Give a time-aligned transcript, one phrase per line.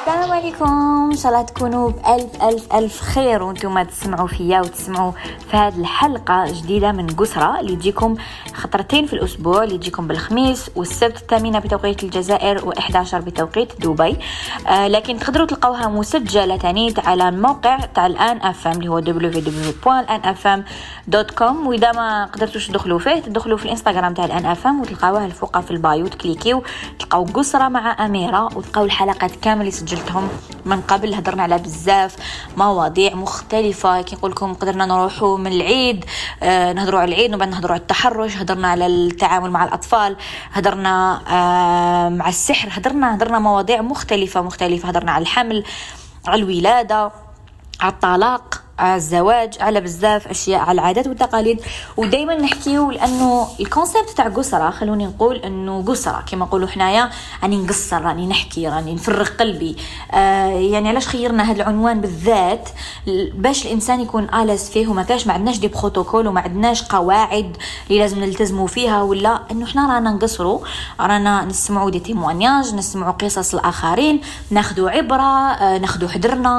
[0.00, 0.64] السلام عليكم.
[1.10, 5.12] إن شاء الله تكونوا بألف ألف ألف خير وأنتم تسمعوا فيا وتسمعوا
[5.50, 8.14] في هذه الحلقة جديدة من قصرة اللي تجيكم
[8.54, 14.16] خطرتين في الأسبوع اللي تجيكم بالخميس والسبت الثامنة بتوقيت الجزائر و11 بتوقيت دبي.
[14.68, 21.66] آه لكن تقدروا تلقوها مسجلة تانيت على الموقع تاع الآن اف ام اللي هو www.anfm.com
[21.66, 25.70] وإذا ما قدرتوش تدخلوا فيه تدخلوا في الإنستغرام تاع الآن أف أم وتلقاوها الفوق في
[25.70, 26.62] ال bio تكليكيو
[26.98, 30.28] تلقاو قصرة مع أميرة وتلقاو الحلقات كامل اللي سجلتهم
[30.64, 32.16] من قبل هضرنا على بزاف
[32.56, 34.02] مواضيع مختلفة.
[34.02, 36.04] كي نقول لكم قدرنا نروحوا من العيد
[36.42, 40.16] آه نهضروا على العيد وبعد نهضروا على التحرش هضرنا على التعامل مع الأطفال
[40.52, 44.88] هضرنا آه مع السحر هضرنا هضرنا مواضيع مختلفة مختلفة.
[44.88, 45.64] هضرنا على الحمل
[46.26, 47.12] على الولادة
[47.80, 48.62] على الطلاق.
[48.80, 51.60] الزواج على بزاف أشياء على العادات والتقاليد.
[51.96, 57.10] ودائما نحكيو لأنه الكونسيبت تاع قسرة خلوني نقول إنه قسرة كما نقولوا حنايا
[57.42, 59.76] راني نقصر راني نحكي راني نفرغ قلبي.
[60.12, 62.68] آه يعني علاش خيرنا هذا العنوان بالذات؟
[63.34, 67.56] باش الإنسان يكون à l'aise فيه وما كاش ما عندناش des protocoles وما عندناش قواعد.
[67.90, 70.60] اللي لازم نلتزموا فيها ولا إنه حنا رانا نقصروا
[71.00, 76.50] رانا نسمعوا des témoignages نسمعوا قصص الآخرين ناخذوا عبرة آه ناخذوا حذرنا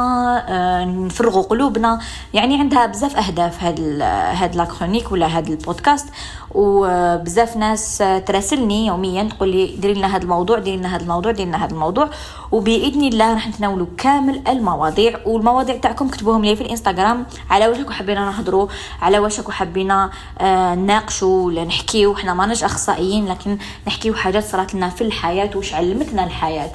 [0.49, 1.99] آه نفرغوا قلوبنا.
[2.33, 4.01] يعني عندها بزاف أهداف هاد
[4.41, 6.07] هاد la chronique ولا هاد البودكاست.
[6.51, 11.49] وبزاف ناس تراسلني يوميا تقول لي ديري لنا هذا الموضوع ديري لنا هذا الموضوع ديري
[11.49, 12.09] لنا هذا الموضوع.
[12.51, 15.19] وبإذن الله راح نتناولوا كامل المواضيع.
[15.25, 17.25] والمواضيع تاعكم كتبوهم لي في الإنستغرام.
[17.49, 18.67] على راكم حابين نهضروا
[19.01, 20.75] على راكم حابين آه
[21.21, 26.23] نناقشوا ولا نحكيو حنا ماناش أخصائيين لكن نحكيو حاجات صارت لنا في الحياة واش علمتنا
[26.23, 26.71] الحياة.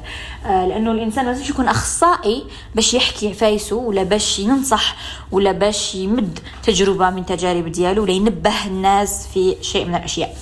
[0.47, 4.97] آه لأنه الإنسان لازم يكون أخصائي باش يحكي فايسو ولا باش ينصح
[5.33, 10.37] ولا باش يمد تجربة من تجارب ديالو ولا ينبه الناس في شيء من الأشياء.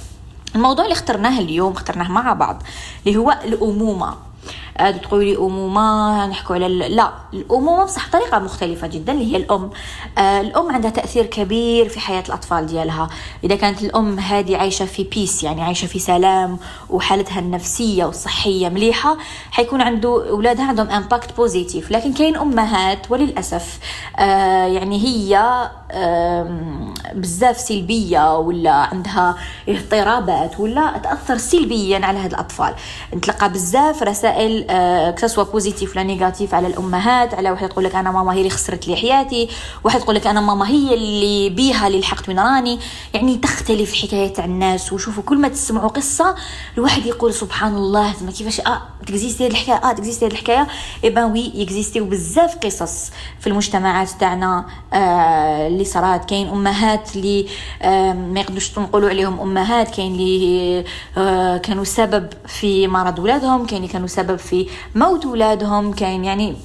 [0.55, 2.63] الموضوع اللي اخترناه اليوم اخترناه مع بعض
[3.07, 4.15] اللي هو الأمومة.
[4.79, 9.71] آه، تقولي أمومة نحكوا على لا الأمومة بصح طريقة مختلفة جدا اللي هي الأم.
[10.19, 13.09] آه، الأم عندها تأثير كبير في حياة الأطفال ديالها.
[13.45, 16.59] إذا كانت الأم هذه عايشة في peace يعني عايشة في سلام
[16.91, 19.17] وحالتها النفسية والصحية مليحة
[19.51, 23.79] حيكون عنده أولادها عندهم impact positif لكن كاين أمهات وللأسف
[24.19, 25.45] آه، يعني هي
[27.15, 29.37] بزاف سلبية ولا عندها
[29.69, 32.75] اضطرابات ولا تأثر سلبيا على هاد الأطفال.
[33.15, 34.64] نتلقى بزاف رسائل
[35.19, 38.39] que ce soit positif ولا négatif على الأمهات على واحد تقول لك أنا ماما هي
[38.39, 39.49] اللي خسرت لي حياتي
[39.85, 42.79] واحد تقول لك أنا ماما هي اللي بيها اللي لحقت وين راني.
[43.15, 46.35] يعني تختلف حكايات تاع الناس وشوفوا كل ما تسمعوا قصة
[46.79, 50.67] الواحد يقول سبحان الله زعما كيفاش آه تكزيستي هاد الحكاية آه تكزيستي هاد الحكاية.
[51.05, 53.11] eh ben oui يكزيستيو بزاف قصص
[53.41, 56.25] في المجتمعات تاعنا آه اللي صارات.
[56.25, 57.47] كاين أمهات اللي
[57.83, 59.97] آه ما يقدروش نقولوا عليهم أمهات.
[59.97, 60.85] كاين اللي
[61.19, 64.54] آه كانوا سبب في مرض ولادهم كاين اللي كانوا سبب في
[64.95, 66.57] موت ولادهم كاين يعني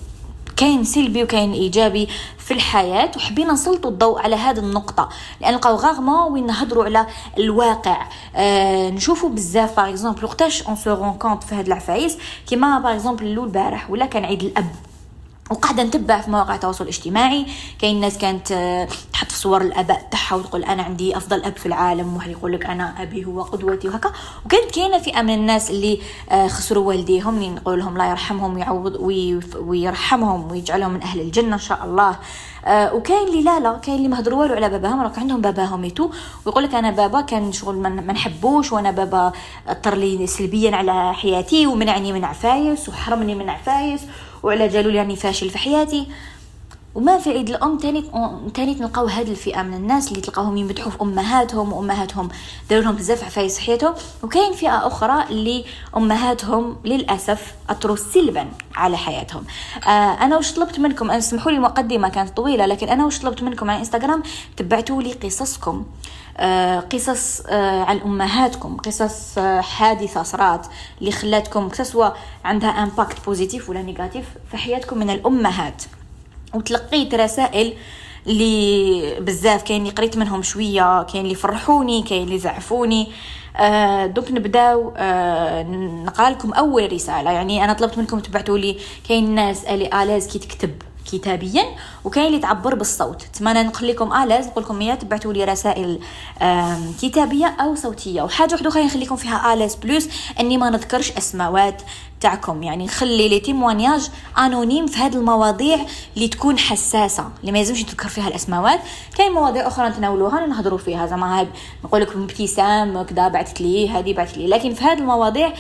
[0.58, 2.08] كاين سلبي وكاين إيجابي
[2.38, 5.10] في الحياة وحبينا نسلطوا الضوء على هذه النقطة
[5.42, 7.08] لأن لقاو rarement وين نهضروا على
[7.38, 8.08] الواقع.
[8.36, 12.18] آه نشوفوا بزاف par exemple وقتاش on se rend compte في هاد العفايس؟
[12.48, 14.72] كيما par exemple الأول البارح ولا كان عيد الأب.
[15.50, 17.46] وقاعدة نتبع في مواقع التواصل الاجتماعي.
[17.80, 22.16] كاين ناس كانت آه، تحط صور الآباء تاعها وتقول أنا عندي أفضل أب في العالم
[22.16, 24.12] واحد يقول لك أنا أبي هو قدوتي وهكا.
[24.46, 26.00] وكانت كاينة فئة من الناس اللي
[26.30, 28.96] آه، خسروا والديهم اللي نقول لهم الله يرحمهم ويعوض
[29.60, 32.16] ويرحمهم ويجعلهم من أهل الجنة إن شاء الله.
[32.66, 35.86] آه وكاين اللي لا لا كاين اللي ما هضروا والو على باباهم راك عندهم باباهم
[35.86, 36.10] يتو
[36.46, 39.32] ويقول لك أنا بابا كان شغل ما نحبوش وأنا بابا
[39.68, 44.02] اضطر لي سلبيا على حياتي ومنعني من عفايس وحرمني من عفايس.
[44.44, 46.08] وعلى جالو يعني فاشل في حياتي
[46.96, 48.04] وما في عيد الأم تاني
[48.54, 52.30] تاني تلقاو هذه الفئة من الناس اللي تلقاوهم يمدحوا في أمهاتهم وأمهاتهم
[52.70, 53.94] داروا لهم بزاف عفايس حياتهم.
[54.24, 55.66] وكاين فئة أخرى اللي
[55.98, 59.44] أمهاتهم للأسف أثروا سلبا على حياتهم.
[59.88, 63.44] آه أنا وش طلبت منكم أنا سمحوا لي المقدمه كانت طويلة لكن أنا وش طلبت
[63.44, 64.24] منكم على إنستغرام
[64.58, 65.86] تبعتوا لي قصصكم.
[66.38, 70.70] آه قصص آه عن أمهاتكم قصص آه حادثة صارت
[71.00, 75.84] اللي خلاتكم سواء عندها impact positif ولا négatif في حياتكم من الأمهات.
[76.54, 77.74] وتلقيت رسائل
[78.28, 83.08] اللي بزاف كاين اللي قريت منهم شوية كاين اللي فرحوني كاين اللي زعفوني.
[83.58, 85.64] آه دوك نبداو آه
[86.06, 87.32] نقرأ لكم أول رسالة.
[87.32, 88.78] يعني أنا طلبت منكم تبعتوا لي
[89.10, 90.72] كاين ناس اللي à l'aise كي تكتب
[91.12, 91.66] كتابيا
[92.04, 93.22] وكاين اللي تعبر بالصوت.
[93.22, 96.00] تما نقول لكم آلاز نقول لكم يا تبعتوا لي رسائل
[97.02, 98.22] كتابية أو صوتية.
[98.22, 100.08] وحاجة واحدة أخرى نخليكم فيها آلاز بلوس
[100.40, 101.82] إني ما نذكرش أسماوات.
[102.20, 102.64] تاعكم.
[102.64, 105.80] يعني نخلي لي تيموانياج أنونيم في هذه المواضيع
[106.16, 108.80] اللي تكون حساسة اللي ما يلزمش تذكر فيها الأسماوات.
[109.18, 111.06] كاين مواضيع أخرى نتناولوها نهضروا فيها.
[111.06, 111.48] زعما
[111.84, 114.48] نقول لكم ابتسام كذا بعثت لي هذه بعثت لي.
[114.48, 115.54] لكن في هذه المواضيع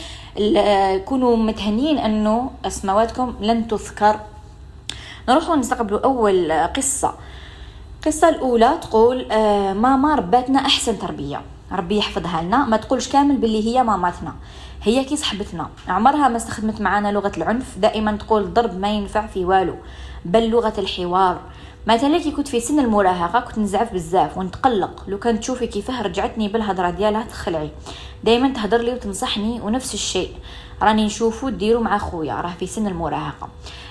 [1.05, 4.19] كونوا متهنين أنه أسماواتكم لن تذكر.
[5.29, 7.13] نروح نستقبلوا أول قصة.
[7.99, 11.41] القصة الأولى تقول آه ماما رباتنا أحسن تربية.
[11.71, 12.65] ربي يحفظها لنا.
[12.65, 14.35] ما تقولش كامل باللي هي ماماتنا.
[14.83, 17.77] هي كي صحبتنا عمرها ما استخدمت معانا لغة العنف.
[17.77, 19.75] دائما تقول الضرب ما ينفع في والو.
[20.25, 21.39] بل لغة الحوار.
[21.87, 25.03] مثلا كي كنت في سن المراهقة كنت نزعف بزاف ونتقلق.
[25.07, 27.69] لو كانت تشوفي كيفاه رجعتني بالهضرة ديالها تخلعي.
[28.23, 30.33] دائما تهضر لي وتنصحني ونفس الشيء.
[30.81, 32.33] راني نشوفو ديرو مع خويا.
[32.33, 33.49] راه في سن المراهقة.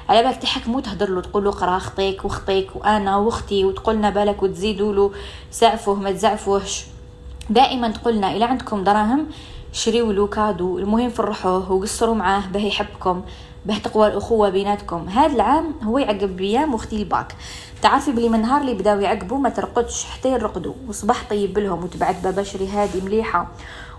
[0.09, 4.93] على بالك تحكمو تهضر له تقول له قرا خطيك وخطيك وأنا واختي وتقولنا بالك وتزيدوا
[4.93, 5.13] له
[5.51, 6.85] سعفوه ما تزعفوهش.
[7.51, 9.27] دائما تقولنا إلى عندكم دراهم
[9.73, 13.23] شريوا له cadeau المهم فرحوه وقصروا معاه به يحبكم
[13.67, 15.09] به تقوى الأخوة بيناتكم.
[15.09, 17.35] هذا العام هو يعقب BEM وأختي الباك.
[17.83, 20.75] تعرفي بلي من نهار اللي بداو يعقبوا ما ترقدش حتى يرقدوا.
[20.89, 23.49] وصباح طيب لهم وتبعت بابا شري هادي مليحة.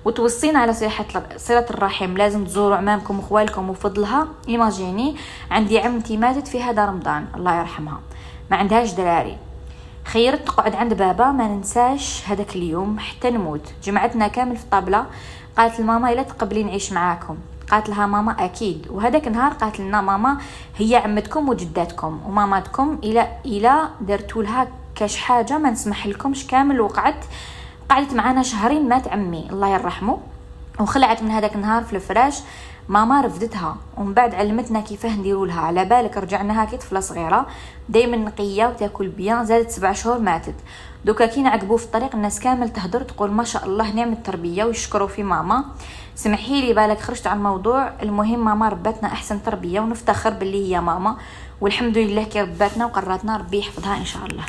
[0.06, 1.06] وتوصينا على صحة
[1.38, 2.18] صلة الرحم.
[2.18, 4.28] لازم تزوروا عمامكم وخوالكم وفضلها.
[4.48, 5.16] ايماجيني
[5.52, 7.26] عندي عمتي ماتت في هذا رمضان.
[7.36, 8.00] الله يرحمها.
[8.52, 9.38] ما عندهاش دراري
[10.06, 13.74] خيرت تقعد عند بابا ما ننساش هذاك اليوم حتى نموت.
[13.84, 15.06] جمعتنا كامل في الطابلة.
[15.58, 17.38] قالت لماما الا تقبلي نعيش معاكم.
[17.72, 18.88] قالت لها ماما أكيد.
[18.90, 20.38] وهذاك النهار قالت لنا ماما
[20.78, 27.26] هي عمتكم وجداتكم وماماتكم إلى إلى درتوا لها كاش حاجة ما نسمح لكمش كامل وقعت
[27.90, 30.18] قعدت معانا شهرين مات عمي الله يرحمه.
[30.80, 32.40] وخلعت من هذاك النهار في الفراش
[32.90, 33.78] ماما رفدتها.
[33.98, 35.62] ومن بعد علمتنا كيفاه نديروا لها.
[35.62, 37.48] على بالك رجعناها كي طفله صغيرة
[37.90, 40.56] دائما نقية وتاكل بيان زادت سبع شهور ماتت.
[41.06, 45.08] دوكا كي نعقبوا في الطريق الناس كامل تهدر تقول ما شاء الله نعم التربيه ويشكروا
[45.08, 45.64] في ماما.
[46.16, 51.18] سمحي لي بالك خرجت عن الموضوع المهم ماما ربتنا أحسن تربية ونفتخر باللي هي ماما.
[51.62, 54.44] والحمد لله كي رباتنا وقراتنا ربي يحفظها إن شاء الله.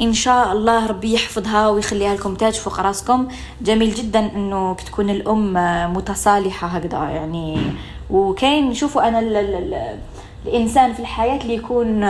[0.00, 3.28] إن شاء الله ربي يحفظها ويخليها لكم تاج فوق راسكم.
[3.60, 5.52] جميل جدا إنه تكون الأم
[5.96, 7.72] متصالحة هكذا يعني.
[8.10, 9.98] وكاين شوفوا أنا ال ال
[10.46, 12.00] الإنسان في الحياة اللي يكون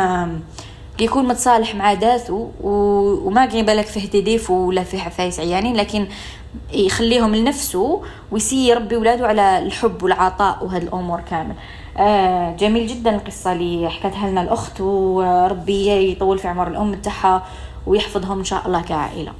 [1.00, 6.06] يكون متصالح مع ذاته وما كاين بالك فيه تديف ولا فيه عفايس عيانين لكن
[6.72, 11.54] يخليهم لنفسه ويسي يربي ولاده على الحب والعطاء وهذه الأمور كامل.
[11.98, 17.46] آه جميل جدا القصة اللي حكتها لنا الأخت وربي يطول في عمر الأم تاعها
[17.86, 19.32] ويحفظهم إن شاء الله كعائلة.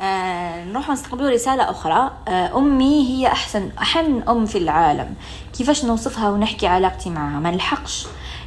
[0.00, 2.10] آه نروح نستقبل رسالة أخرى.
[2.28, 5.14] آه أمي هي أحسن أحن أم في العالم.
[5.58, 8.06] كيفاش نوصفها ونحكي علاقتي معها؟ ما نلحقش.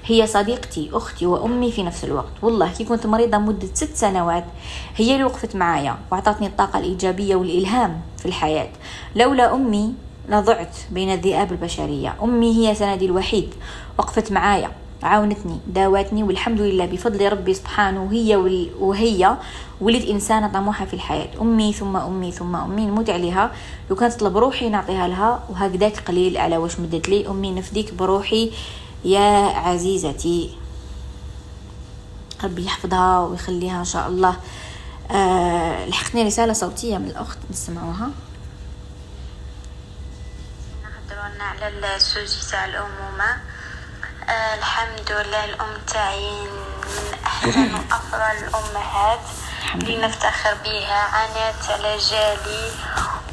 [0.10, 2.32] هي صديقتي أختي وأمي في نفس الوقت.
[2.42, 4.46] والله كي كنت مريضة مدة ست سنوات
[4.96, 8.70] هي اللي وقفت معايا وأعطتني الطاقة الإيجابية والإلهام في الحياة.
[9.16, 9.94] لولا أمي
[10.30, 12.16] لضعت بين الذئاب البشرية.
[12.24, 13.54] أمي هي سندي الوحيد.
[14.00, 14.72] وقفت معايا
[15.04, 18.36] عاونتني داواتني والحمد لله بفضل ربي سبحانه وهي
[18.80, 19.38] وهي
[19.82, 21.30] ولد إنسانة طموحة في الحياة.
[21.42, 23.52] أمي ثم أمي ثم أمي نموت عليها.
[23.90, 25.44] لو كانت تطلب روحي نعطيها لها.
[25.50, 27.28] وهكذاك قليل على واش مدت لي.
[27.28, 28.52] أمي نفديك بروحي.
[29.04, 30.58] يا عزيزتي.
[32.44, 34.40] ربي يحفظها ويخليها إن شاء الله.
[35.12, 38.10] أه لحقني رسالة صوتية من الأخت نسمعوها.
[40.84, 43.42] نهضروا على السوجي تاع الأمومة.
[44.30, 49.20] آه الحمد لله الأم تاعي من أحسن وأفضل الأمهات.
[49.76, 51.02] اللي نفتخر بها.
[51.14, 52.72] عانت على جالي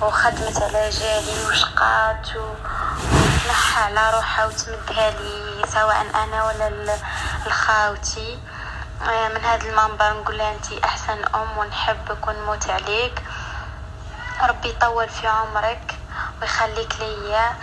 [0.00, 6.98] وخدمت على جالي وشقات وتنحى على روحها وتمدها لي سواء أنا ولا
[7.46, 8.38] الخاوتي.
[9.02, 13.22] آه من هذا المنبر نقول انت أحسن أم ونحبك ونموت عليك.
[14.42, 15.98] ربي يطول في عمرك
[16.42, 17.54] ويخليك ليا.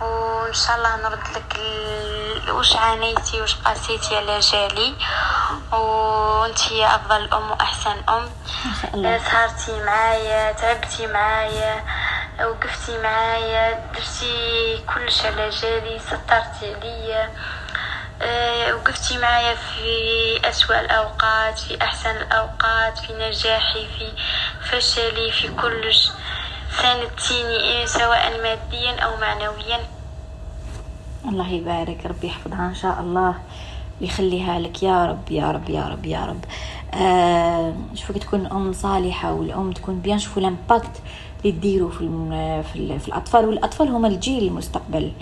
[0.00, 1.56] وان شاء الله نرد لك
[2.48, 4.94] واش عانيتي واش قاسيتي على جالي.
[5.72, 8.30] وأنت هي أفضل ام وأحسن أم.
[9.18, 11.84] سهرتي معايا تعبتي معايا
[12.40, 17.30] وقفتي معايا درتي كلش على جالي سطرتي عليا.
[18.22, 24.12] أه وقفتي معايا في أسوأ الأوقات في أحسن الأوقات في نجاحي في
[24.70, 26.10] فشلي في كلش.
[26.82, 29.80] ساندتيني إيه سواء ماديا أو معنويا.
[31.28, 33.34] الله يبارك ربي يحفظها إن شاء الله.
[34.00, 34.82] ويخليها لك.
[34.82, 36.44] يا رب يا رب يا رب يا رب.
[36.94, 41.02] آه شوفك تكون أم صالحة والأم تكون بيان شوفوا الإمباكت
[41.40, 41.98] اللي تديروا في,
[42.72, 43.48] في, في الأطفال.
[43.48, 45.12] والأطفال هما الجيل المستقبل.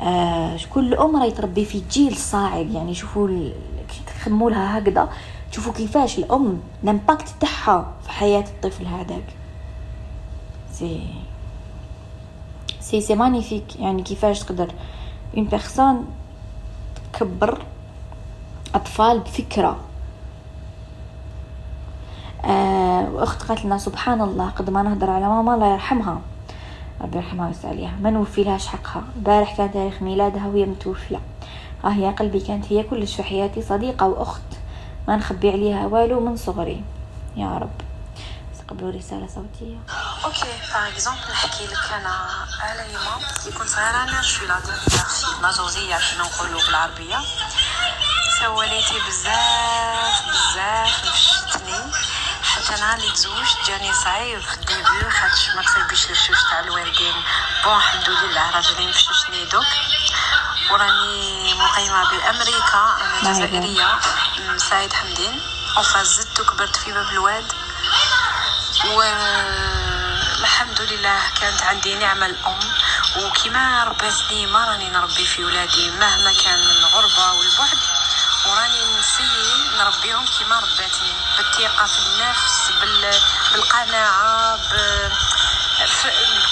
[0.00, 2.70] آه كل أم راهي تربي في جيل صاعد.
[2.70, 3.50] يعني شوفوا
[4.06, 5.08] تخموا لها هكذا
[5.52, 9.24] تشوفوا كيفاش الأم ال impact تاعها في حياة الطفل هذاك.
[10.78, 11.06] c'est
[12.80, 14.72] c'est c'est magnifique يعني كيفاش تقدر
[15.36, 16.06] une personne
[17.12, 17.62] تكبر
[18.74, 19.76] اطفال بفكره
[22.44, 26.20] آه واخت قالت لنا سبحان الله قد ما نهضر على ماما الله يرحمها.
[27.00, 27.92] ربي يرحمها ويسع عليها.
[28.02, 29.02] ما نوفي لهاش حقها.
[29.16, 31.20] البارح كان تاريخ ميلادها وهي متوفيه
[31.84, 34.42] آه يا قلبي كانت هي كلش في حياتي صديقة وأخت.
[35.08, 36.82] ما نخبي عليها والو من صغري.
[37.36, 37.70] يا رب.
[38.54, 39.76] استقبلوا رسالة صوتية.
[40.24, 45.40] OK par exemple نحكي لك أنا على يوم كي كنت صغيره أنا شوي la fille
[45.42, 47.18] la gâtée شنو نقولوا بالعربيه
[48.40, 51.92] سوليتي بزاف بزاف نفششتني
[52.42, 57.14] حتى نهار اللي تزوجت جاني صعيب في ال début خاطش ما تصيبيش الفشوش تاع الوالدين
[57.64, 59.66] بون الحمد لله راجلين فشوشني دوك
[60.70, 63.98] وراني مقيمه بامريكا أنا جزائريه
[64.70, 65.40] سعيد حمدين
[65.78, 67.52] وفزت وكبرت في باب الواد
[70.44, 72.58] والحمد لله كانت عندي نعمة الأم.
[73.16, 75.90] وكما ربيتني ما راني نربي في ولادي.
[75.90, 77.78] مهما كان الغربة والبعد
[78.46, 79.28] وراني نسي
[79.78, 81.12] نربيهم كما رباتني.
[81.36, 82.72] بالثقة في النفس
[83.52, 84.58] بالقناعة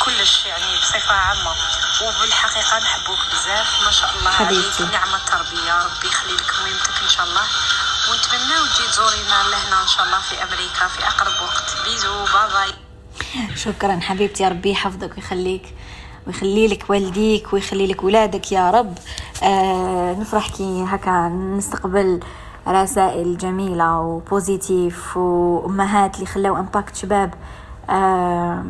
[0.01, 1.55] بكلش يعني بصفة عامة.
[2.03, 3.83] وبالحقيقة نحبوك بزاف.
[3.85, 4.35] ما شاء الله.
[4.35, 4.81] عليك.
[4.81, 7.45] نعمة التربية ربي يخلي لك ويمتك إن شاء الله.
[8.11, 11.77] ونتمنى وتجي تزورينا لهنا إن شاء الله في أمريكا في أقرب وقت.
[11.85, 12.82] بيزو باي.
[13.55, 15.75] شكرا حبيبتي يا ربي يحفظك ويخليك
[16.27, 18.99] ويخلي لك والديك ويخلي لك ولادك يا رب.
[19.43, 22.21] آه نفرح كي هكا نستقبل
[22.69, 27.35] رسائل جميلة و positives وأمهات اللي خلاو impact شباب
[27.91, 28.65] آه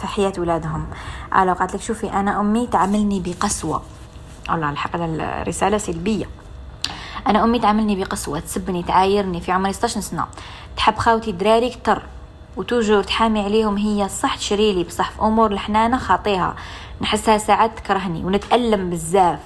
[0.00, 0.86] في حياة ولادهم.
[1.34, 3.82] أنا قالت لك شوفي أنا أمي تعاملني بقسوة.
[4.50, 6.26] الله الحق الرسالة سلبية.
[7.26, 10.26] أنا أمي تعاملني بقسوة تسبني تعايرني في عمري 16 سنه
[10.76, 12.02] تحب خاوتي الدراري كتر.
[12.58, 16.56] و toujours تحامي عليهم هي صح تشريلي بصح في أمور الحنانه خاطيها.
[17.00, 19.38] نحسها ساعات تكرهني ونتألم بزاف.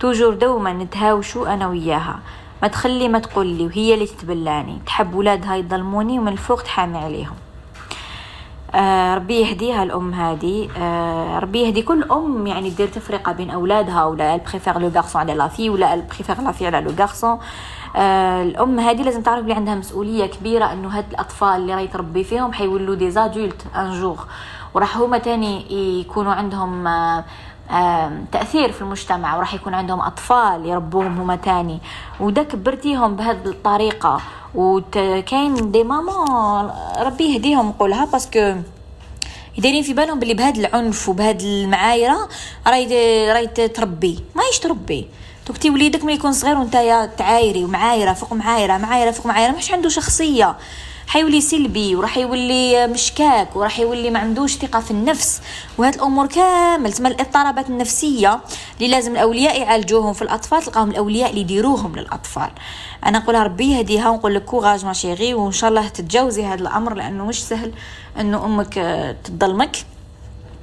[0.00, 2.20] toujours دوما نتهاوشو أنا وياها.
[2.62, 4.78] ما تخلي ما تقولي وهي اللي تتبلاني.
[4.86, 7.36] تحب ولادها يظلموني ومن الفوق تحامي عليهم.
[8.74, 10.68] آه ربي يهديها الأم هذه.
[10.78, 15.34] آه ربي يهدي كل أم يعني دير تفرقة بين أولادها ولا préfère les garçons على
[15.34, 17.38] la fille ولا préfère la fille على les garçons
[18.42, 22.52] الأم هذه لازم تعرف بلي عندها مسؤولية كبيرة إنه هاد الأطفال اللي راهي تربي فيهم
[22.52, 24.18] حيولوا des adultes un jour
[24.74, 27.24] وراح هما تاني يكونوا عندهم آه
[28.32, 31.80] تأثير في المجتمع وراح يكون عندهم أطفال يربوهم هما تاني.
[32.20, 34.20] ودا كبرتيهم بهذه الطريقة.
[34.54, 38.54] وكاين دي ماما ربي يهديهم نقولها باسكو
[39.58, 42.28] يديرين في بالهم بلي بهذا العنف وبهذه المعايرة
[42.66, 45.08] راهي راهي تربي ما يش تربي.
[45.46, 49.88] دوك وليدك ملي يكون صغير وانت تعايري ومعايرة فوق معايرة معايرة فوق معايرة مش عنده
[49.88, 50.56] شخصية.
[51.10, 55.40] حيولي سلبي وراح يولي مشكاك وراح يولي ما عندوش ثقة في النفس.
[55.78, 58.40] وهاد الأمور كامل تسمى الاضطرابات النفسية
[58.76, 62.50] اللي لازم الأولياء يعالجوهم في الأطفال تلقاهم الأولياء اللي يديروهم للأطفال.
[63.06, 66.94] أنا نقولها ربي يهديها ونقول لك كوراج ما شيغي وإن شاء الله تتجاوزي هذا الأمر
[66.94, 67.72] لأنه مش سهل
[68.20, 68.74] إنه أمك
[69.24, 69.76] تظلمك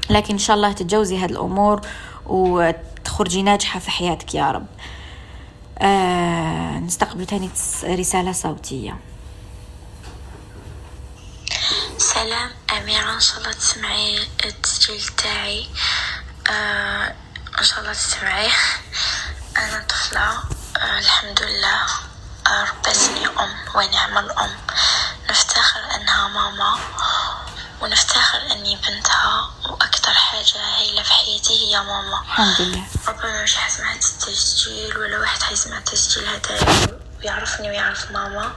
[0.10, 1.82] لكن إن شاء الله تتجاوزي هذه الأمور
[2.26, 4.66] وتخرجي ناجحة في حياتك يا رب.
[5.80, 7.50] آه نستقبل تاني
[7.84, 8.98] رسالة صوتية.
[11.98, 15.70] سلام أميرة إن شاء الله تسمعي التسجيل تاعي
[16.50, 17.16] آه
[17.60, 18.52] إن شاء الله تسمعي
[19.58, 20.30] أنا طفلة
[20.78, 21.84] آه الحمد لله
[22.48, 24.58] آه ربتني أم ونعم الأم
[25.30, 26.80] نفتخر أنها ماما
[27.82, 33.94] ونفتخر أني بنتها وأكثر حاجة هايلة في حياتي هي ماما الحمد لله ربما مش حسمع
[33.94, 38.56] التسجيل ولا واحد حيسمع التسجيل هذا ويعرفني ويعرف ماما.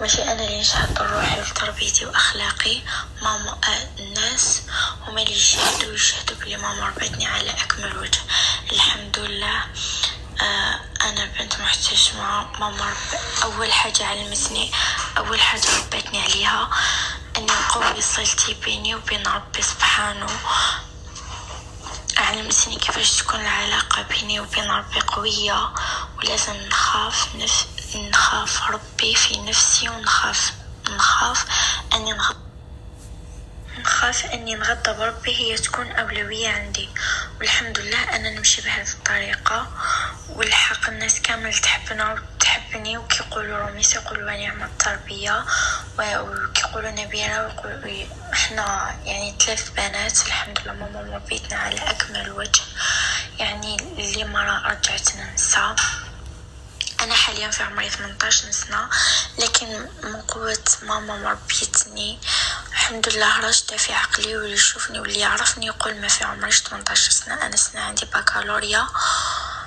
[0.00, 2.80] ماشي أنا اللي نشهد روحي لتربيتي وأخلاقي.
[3.22, 3.58] ماما
[3.98, 4.62] الناس
[5.06, 8.20] هما اللي يشهدوا ويشهدوا بلي ماما ربتني على أكمل وجه.
[8.72, 9.64] الحمد لله.
[10.40, 12.46] آه أنا بنت محتشمة.
[12.58, 13.20] ماما رب...
[13.42, 14.72] أول حاجة علمتني
[15.18, 16.70] أول حاجة ربتني عليها
[17.36, 20.26] أني نقوي صلتي بيني وبين ربي سبحانه.
[22.16, 25.74] علمتني كيفاش تكون العلاقة بيني وبين ربي قوية.
[26.18, 27.66] ولازم نخاف نف...
[27.96, 30.52] نخاف ربي في نفسي ونخاف
[30.88, 31.46] نخاف
[31.94, 32.42] أني نغضب
[33.78, 36.88] نخاف أني نغضب ربي هي تكون أولوية عندي.
[37.38, 39.66] والحمد لله أنا نمشي بهذه الطريقة
[40.28, 45.44] والحق الناس كامل تحبنا وتحبني وكيقولوا رميس يقولوا نعمة التربية
[45.98, 52.62] وكيقولوا نبيلة ويقولوا إحنا يعني ثلاث بنات الحمد لله ماما مربيتنا على أكمل وجه.
[53.38, 55.74] يعني اللي مرة رجعت ننسى.
[57.02, 58.88] أنا حاليا في عمري 18 سنة
[59.38, 62.18] لكن من قوة ماما مربيتني
[62.70, 67.46] الحمد لله راشدة في عقلي واللي يشوفني واللي يعرفني يقول ما في عمري 18 سنة
[67.46, 68.80] أنا سنة عندي بكالوريا.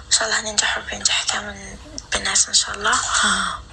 [0.05, 1.77] إن شاء الله ننجح وبنجح كامل
[2.13, 2.99] بنات إن شاء الله.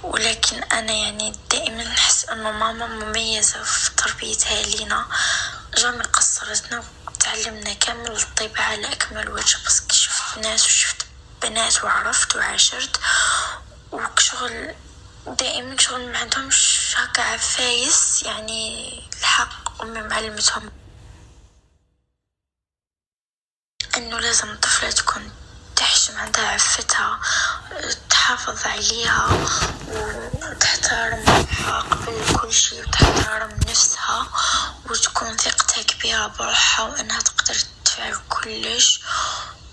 [0.03, 5.05] ولكن أنا يعني دائما نحس إنه ماما مميزة في تربيتها لينا.
[5.77, 10.92] جامي قصرتنا وتعلمنا كامل الطيبة على اكمل وجه بس كي شفت ناس وشفت
[11.43, 12.99] بنات وعرفت وعاشرت
[13.91, 14.75] وشغل
[15.27, 20.71] دائما شغل ما عندهمش هكا عفايس يعني الحق أمي معلمتهم
[23.97, 25.31] إنه لازم الطفلة تكون
[25.75, 27.19] تحشم عندها عفتها
[28.09, 29.27] تحافظ عليها
[29.87, 34.27] وتحترمها قبل كل شيء وتحترم نفسها
[34.89, 39.01] وتكون ثقتها كبيرة بروحها وإنها تقدر تفعل كلش.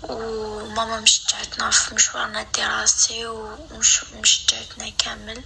[0.03, 5.43] وماما مشجعتنا في مشوارنا الدراسي ومشجعتنا كامل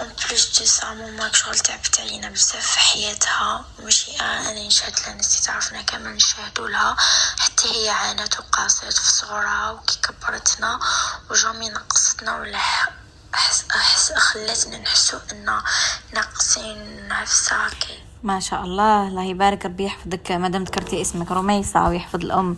[0.00, 5.14] en plus de ça ماما شغل تعبت علينا بزاف في حياتها ماشي أنا نشهد لها
[5.14, 6.96] نسي تعرفنا كامل نشهدو لها
[7.38, 10.80] حتى هي عانت وقاست في صغرها وكي كبرتنا
[11.30, 12.58] و jamais نقصتنا ولا
[13.34, 15.62] أحس, أحس خلتنا نحسو ان
[16.12, 19.08] ناقصين نفسها كي ما شاء الله.
[19.08, 20.32] الله يبارك ربي يحفظك.
[20.32, 22.56] ما دام ذكرتي اسمك رميصة ويحفظ الأم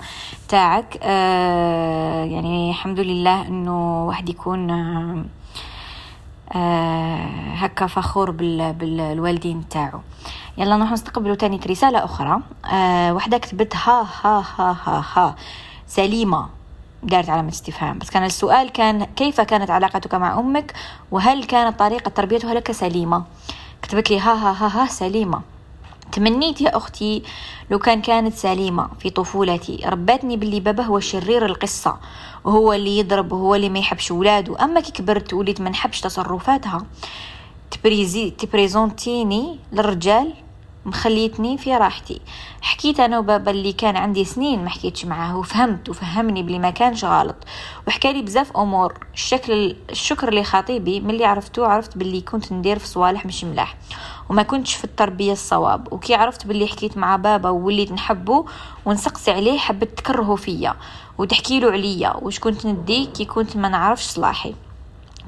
[0.48, 0.98] تاعك.
[1.02, 5.24] آه يعني الحمد لله إنه واحد يكون آه
[6.52, 10.00] آه هكا فخور بال بالوالدين تاعو.
[10.58, 12.40] يلا نروح نستقبلوا تاني رسالة أخرى.
[12.72, 15.34] آه وحدة كتبت ها ها ها ها
[15.86, 16.48] سليمة
[17.02, 17.98] دارت علامة استفهام.
[17.98, 20.72] بس كان السؤال كان كيف كانت علاقتك مع أمك؟
[21.10, 23.24] وهل كانت طريقة تربيتها لك سليمة؟
[23.82, 25.42] كتبت لي ها ها ها ها سليمة.
[26.12, 27.22] تمنيت يا أختي
[27.70, 29.82] لو كان كانت سليمة في طفولتي.
[29.86, 31.96] ربتني باللي بابا هو شرير القصة
[32.44, 34.64] وهو اللي يضرب وهو اللي ما يحبش ولاده.
[34.64, 36.86] أما كي كبرت وليت ما نحبش تصرفاتها.
[37.70, 40.34] تبريزي تبريزونتيني للرجال؟
[40.88, 42.20] مخليتني في راحتي.
[42.62, 47.04] حكيت أنا وبابا اللي كان عندي سنين ما حكيتش معاه وفهمت وفهمني بلي ما كانش
[47.04, 47.36] غلط.
[47.88, 49.06] وحكى لي بزاف أمور.
[49.14, 53.76] الشكل الشكر لخطيبي ملي عرفتو عرفت باللي كنت ندير في صوالح مش ملاح.
[54.30, 55.92] وما كنتش في التربية الصواب.
[55.92, 58.44] وكي عرفت باللي حكيت مع بابا ووليت نحبه
[58.86, 60.74] ونسقسي عليه حبت تكرهه فيا.
[61.18, 62.16] وتحكي له عليا.
[62.16, 64.54] وش كنت ندي كي كنت ما نعرفش صلاحي.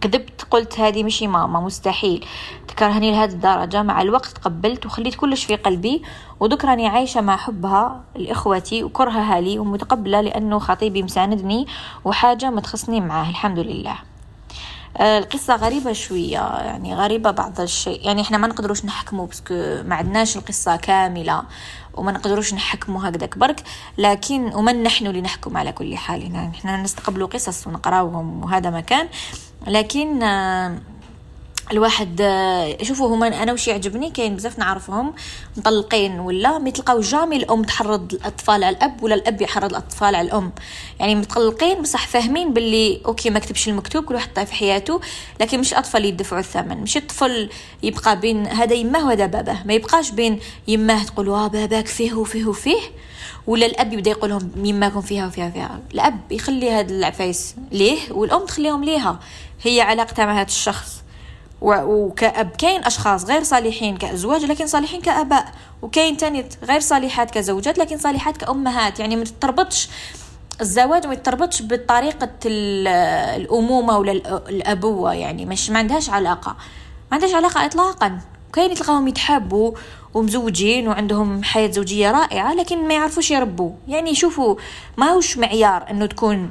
[0.00, 2.26] كذبت قلت هذه مشي ماما مستحيل.
[2.68, 3.82] تكرهني لهذه الدرجة.
[3.82, 6.02] مع الوقت تقبلت وخليت كلش في قلبي.
[6.40, 11.66] وذكرني عايشة مع حبها لإخوتي وكرهها لي ومتقبلة لأنه خطيبي مساندني
[12.04, 13.30] وحاجة ما تخصني معاه.
[13.30, 13.98] الحمد لله.
[14.96, 18.06] آه، القصة غريبة شوية يعني غريبة بعض الشيء.
[18.06, 21.42] يعني إحنا ما نقدروش نحكموا بسكو ما عندناش القصة كاملة
[21.94, 23.62] وما نقدروش نحكموا هكذاك برك.
[23.98, 26.22] لكن ومن نحن لنحكم على كل حال.
[26.22, 29.08] يعني إحنا نستقبلوا قصص ونقراوهم وهذا مكان
[29.66, 30.79] لكن آه،
[31.73, 35.12] الواحد آه، شوفوا هما أنا وش يعجبني؟ كاين بزاف نعرفهم
[35.57, 40.29] مطلقين ولا ما تلقاو جامي الأم تحرض الأطفال على الأب ولا الأب يحرض الأطفال على
[40.29, 40.53] الأم.
[41.01, 45.01] يعني متطلقين بصح فاهمين باللي أوكي ما كتبش المكتوب كل واحد في حياته
[45.40, 46.77] لكن مش أطفال يدفعوا الثمن.
[46.77, 47.51] مش الطفل
[47.83, 52.44] يبقى بين هذا يماه وهذا باباه ما يبقاش بين يماه تقول آه باباك فيه وفيه
[52.46, 52.81] وفيه
[53.46, 58.46] ولا الأب يبدأ يقول لهم يماكم فيها وفيها فيها الأب يخلي هاد العفايس ليه والأم
[58.46, 59.20] تخليهم ليها.
[59.62, 61.03] هي علاقتها مع هذا الشخص.
[61.62, 65.53] وكأب كاين أشخاص غير صالحين كأزواج لكن صالحين كأباء.
[65.83, 69.01] وكاين تاني غير صالحات كزوجات لكن صالحات كأمهات.
[69.01, 69.88] يعني ما تربطش
[70.61, 74.12] الزواج ما يتربطش بطريقة الأمومة ولا
[74.49, 75.14] الأبوة.
[75.14, 76.51] يعني مش ما عندهاش علاقة.
[77.11, 78.20] ما عندهاش علاقة إطلاقا.
[78.53, 79.73] كاين تلقاهم يتحابوا
[80.14, 83.73] ومزوجين وعندهم حياة زوجية رائعة لكن ما يعرفوش يربوا.
[83.88, 84.57] يعني شوفوا
[84.96, 86.51] ما هوش معيار إنه تكون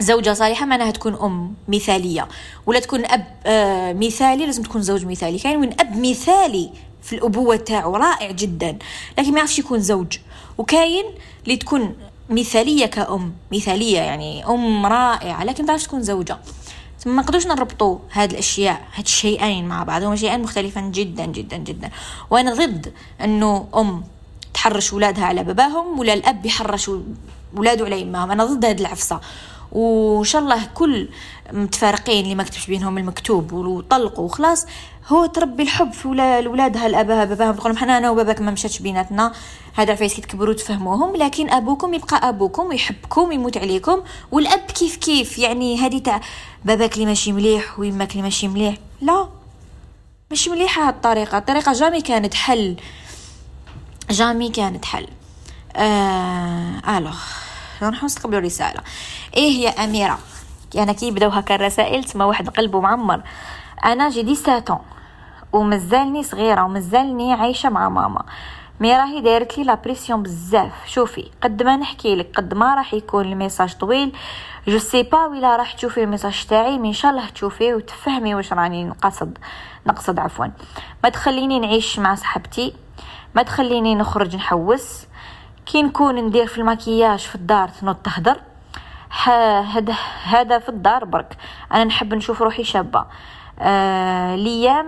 [0.00, 2.28] زوجة صالحة معناها تكون أم مثالية
[2.66, 5.38] ولا تكون أب آه مثالي لازم تكون زوج مثالي.
[5.38, 6.70] كاين من أب مثالي
[7.02, 8.78] في الأبوة تاعو رائع جدا
[9.18, 10.18] لكن ما يعرفش يكون زوج.
[10.58, 11.04] وكاين
[11.44, 11.94] اللي تكون
[12.30, 16.38] مثالية كأم مثالية يعني أم رائعة لكن ما تعرفش تكون زوجة.
[17.06, 20.02] ما نقدرش نربطوا هاد الأشياء هاد الشيئين مع بعض.
[20.02, 21.90] هما شيئين مختلفين جدا جدا جدا.
[22.30, 24.04] وأنا ضد إنه أم
[24.54, 26.90] تحرش ولادها على باباهم ولا الأب يحرش
[27.56, 29.20] ولاده على امهم أنا ضد هاد العفسة.
[29.72, 31.08] وان شاء الله كل
[31.52, 34.66] متفارقين اللي ما كتبش بينهم المكتوب وطلقوا وخلاص.
[35.08, 39.32] هو تربي الحب في ولادها الاباها باباهم تقول حنا أنا وباباك ما مشاتش بيناتنا.
[39.74, 44.02] هذا عفايس كي تكبروا تفهموهم لكن أبوكم يبقى أبوكم ويحبكم ويموت عليكم.
[44.30, 46.20] والأب كيف كيف؟ يعني هذه تاع
[46.64, 48.74] باباك اللي ماشي مليح ويماك اللي ماشي مليح.
[49.00, 49.28] لا.
[50.30, 51.38] ماشي مليحة هاد الطريقة.
[51.38, 52.76] الطريقة جامي كانت حل.
[54.10, 55.06] جامي كانت حل.
[55.76, 57.18] آه ألوغ.
[57.88, 58.80] نروح نستقبلوا رسالة.
[59.36, 60.18] إيه يا أميرة؟
[60.76, 63.22] أنا كي بداو هكا الرسائل تما واحد قلبه معمر.
[63.84, 64.78] أنا j'ai dix-sept ans
[65.52, 68.22] ومازالني صغيرة ومازالني عايشة مع ماما.
[68.80, 70.72] mais راهي دارت لي la pression بزاف.
[70.86, 74.12] شوفي قد ما نحكي لك قد ما راح يكون ال message طويل
[74.68, 78.52] je sais pas ولا راح تشوفي ال message تاعي ان شاء الله تشوفيه وتفهمي واش
[78.52, 79.38] راني نقصد
[79.86, 80.46] نقصد عفوا.
[81.04, 82.74] ما تخليني نعيش مع صاحبتي
[83.34, 85.06] ما تخليني نخرج نحوس.
[85.66, 88.40] كي نكون ندير في المكياج في الدار تنوض تهدر
[90.24, 91.36] هذا في الدار برك.
[91.72, 93.04] أنا نحب نشوف روحي شابة.
[93.58, 94.86] آه الأيام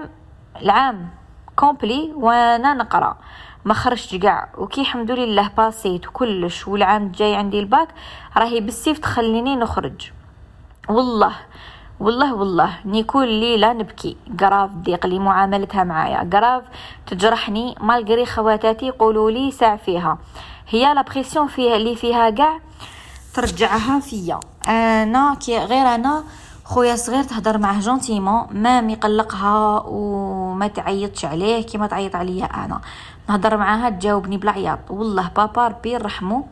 [0.63, 1.09] العام
[1.57, 3.17] complet وأنا نقرأ.
[3.65, 7.89] ما خرجت كاع وكي الحمد لله passيت وكلش والعام الجاي عندي الباك
[8.37, 10.11] راهي بالسيف تخليني نخرج.
[10.89, 11.33] والله
[12.01, 12.71] والله والله.
[12.85, 14.17] راني كل ليله نبكي.
[14.41, 16.31] grave ضيق لي معاملتها معايا.
[16.33, 16.63] grave
[17.07, 17.75] تجرحني.
[17.81, 20.19] malgré خواتاتي يقولوا لي ساع فيها.
[20.69, 22.59] هي la pression فيها اللي فيها كاع.
[23.35, 24.41] ترجعها فيا.
[24.69, 26.25] أنا كي غير أنا
[26.65, 32.81] خويا صغير تهضر معاه gentiment ما يقلقها وما تعيطش عليه كيما تعيط عليا أنا.
[33.29, 36.47] نهضر معاها تجاوبني بالعياط والله بابا ربي يرحمو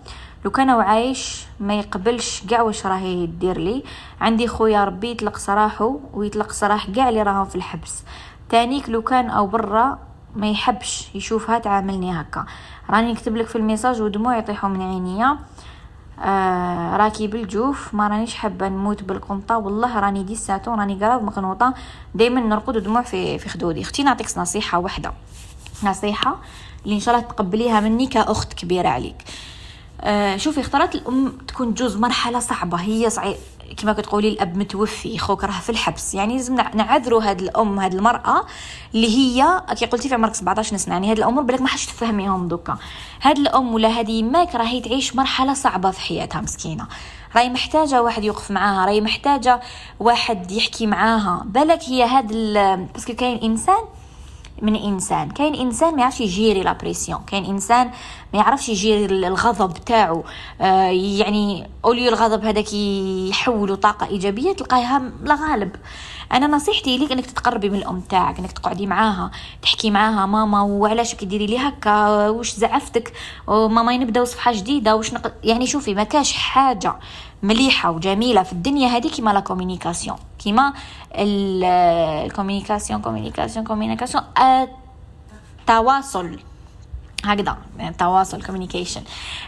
[0.44, 3.82] لو كان عايش ما يقبلش كاع واش راهي دير لي.
[4.20, 8.02] عندي خويا ربي يطلق سراحه ويطلق سراح كاع اللي راهم في الحبس.
[8.50, 9.98] تانيك لو كان هو برا
[10.36, 12.44] ما يحبش يشوفها تعاملني هكا.
[12.90, 15.38] راني نكتب لك في ال message ودموع يطيحوا من عينيا.
[16.20, 19.58] آه راكي بالجوف ما رانيش حابة نموت بالقنطة.
[19.58, 21.74] والله راني dix-sept ans راني grave مقنوطة.
[22.14, 23.82] دائما نرقد دموع في في خدودي.
[23.82, 25.12] أختي نعطيك نصيحة واحدة
[25.82, 26.36] نصيحة
[26.84, 29.24] اللي إن شاء الله تقبليها مني كأخت كبيرة عليك.
[30.00, 32.80] آه شوفي اختارت الأم تكون جوز مرحلة صعبة.
[32.80, 33.36] هي صعيب.
[33.76, 36.14] كما كتقولي الأب متوفي خوك راه في الحبس.
[36.14, 38.46] يعني لازم نعذروا هاد الأم هاد المرأة
[38.94, 42.78] اللي هي كي قلتي في عمرك 17 سنة يعني هاد الأمور بالك ماكيش تفهميهم دوكا.
[43.22, 46.86] هاد الأم ولا هاد يماك راهي تعيش مرحلة صعبة في حياتها مسكينة.
[47.36, 49.60] راهي محتاجة واحد يوقف معاها راهي محتاجة
[50.00, 51.42] واحد يحكي معاها.
[51.46, 52.32] بالك هي هاد
[52.94, 53.84] parce que كاين إنسان
[54.62, 55.30] من إنسان.
[55.30, 57.90] كاين إنسان ما يعرفش يgérer la pression كاين إنسان
[58.34, 60.24] ما يعرفش يgérer الغضب تاعو.
[60.60, 65.76] آه يعني au lieu الغضب هذاك يحولوا طاقة إيجابية تلقاها لا غالب.
[66.32, 69.30] أنا نصيحتي ليك إنك تتقربي من الأم تاعك إنك تقعدي معاها
[69.62, 73.12] تحكي معاها ماما وعلاش كديري لي هكا؟ واش زعفتك؟
[73.48, 75.32] ماما نبداو صفحة جديدة واش نق...
[75.44, 76.96] يعني شوفي ما كاش حاجة.
[77.42, 80.72] مليحة وجميلة في الدنيا هذه كيما la communication كيما
[81.14, 84.24] ال communication communication communication
[85.60, 86.38] التواصل
[87.24, 89.02] هكذا يعني تواصل communication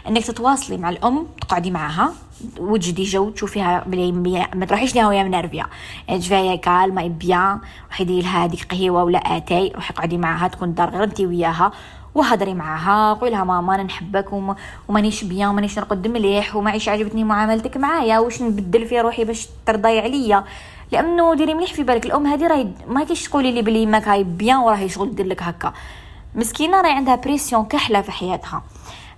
[0.07, 2.13] إنك تتواصلي مع الأم تقعدي معها
[2.59, 4.11] وتجدي jour تشوفيها بلي
[4.55, 5.65] ما تروحيش لها وهي منرفزة.
[6.07, 10.73] يعني تشوفيها calme bien روحي ديري لها هذيك قهيوة ولا آتاي روحي قعدي معها تكون
[10.73, 11.71] دار غير انت وياها.
[12.15, 14.55] وهضري معاها قولي لها ماما أنا نحبك وما
[14.87, 19.47] ومانيش bien مانيش نرقد مليح وما عيش عاجبتني معاملتك معايا واش نبدل في روحي باش
[19.65, 20.43] ترضاي عليا؟
[20.91, 24.57] لأنه ديري مليح في بالك الأم هذه راهي ما كيش تقولي لي بلي ماكيش bien
[24.57, 25.73] وراهي شغل دير لك هكا.
[26.35, 28.63] مسكينة راهي عندها pression كحلة في حياتها.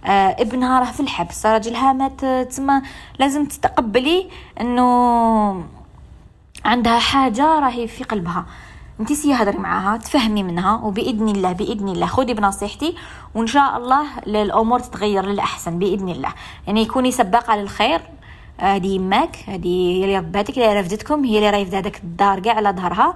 [0.06, 2.82] آه ابنها راه في الحبس راجلها مات تما
[3.20, 4.30] لازم تتقبلي
[4.62, 5.66] إنه
[6.66, 8.46] عندها حاجة راهي في قلبها.
[9.00, 12.96] انت سي هضري معاها تفهمي منها وبإذن الله بإذن الله خذي بنصيحتي
[13.36, 16.34] وإن شاء الله الأمور تتغير للأحسن بإذن الله.
[16.68, 18.02] يعني يكوني سباقة للخير
[18.58, 22.70] هذه يماك هذه هي اللي رباتك اللي رفدتكم هي اللي رايفد هذاك الدار كاع على
[22.70, 23.14] ظهرها.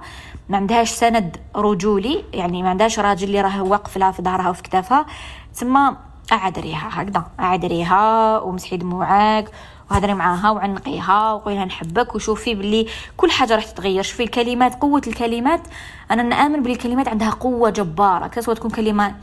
[0.48, 4.62] ما عندهاش سند رجولي يعني ما عندهاش راجل اللي راه واقف لها في ظهرها وفي
[4.62, 5.06] كتافها.
[5.54, 5.96] تسمى
[6.32, 7.24] اعذريها هكذا.
[7.40, 9.50] اعذريها ومسحي دموعك
[9.90, 14.02] وهضري معاها وعنقيها وقولها نحبك وشوفي باللي كل حاجة راح تتغير.
[14.02, 15.60] شوفي الكلمات قوة الكلمات.
[16.10, 18.26] أنا نآمن باللي الكلمات عندها قوة جبارة.
[18.26, 19.14] كسوة تكون كلمة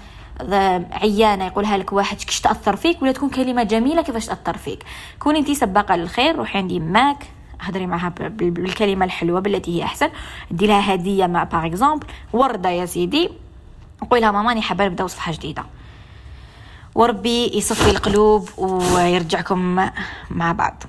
[0.91, 4.83] عيانة يقولها لك واحد كش تأثر فيك ولا تكون كلمة جميلة كيفاش تأثر فيك.
[5.19, 7.27] كوني انت سباقة للخير روحي عندي ماك
[7.61, 10.09] هضري معها بالكلمة الحلوة بالتي هي أحسن.
[10.51, 13.29] دي لها هدية مع par exemple وردة يا سيدي.
[14.09, 15.63] قولي لها ماما حابة نبداو صفحه جديدة.
[16.95, 19.89] وربي يصفي القلوب ويرجعكم
[20.29, 20.83] مع بعض.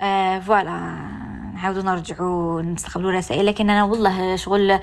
[0.00, 0.96] آه voilà
[1.54, 4.80] نعاودو نرجعو نستقبلوا رسائل لكن أنا والله شغل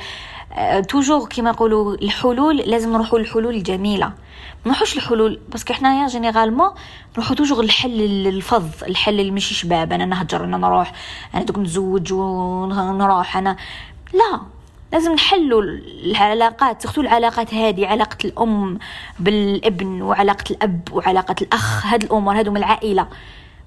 [0.53, 4.07] آه toujours كيما يقولوا الحلول لازم نروحوا للحلول الجميلة.
[4.07, 6.69] ما نروحوش الحلول parce que حنايا généralement
[7.13, 10.91] نروحو toujours الحل الفظ الحل اللي ماشي شباب أنا نهجر أنا نروح
[11.35, 13.55] أنا دوك نتزوج ونروح أنا
[14.13, 14.41] لا.
[14.93, 18.79] لازم نحلوا العلاقات سختو العلاقات هذه علاقة الأم
[19.19, 23.07] بالابن وعلاقة الأب وعلاقة الأخ هاد الأمور هادو من العائلة.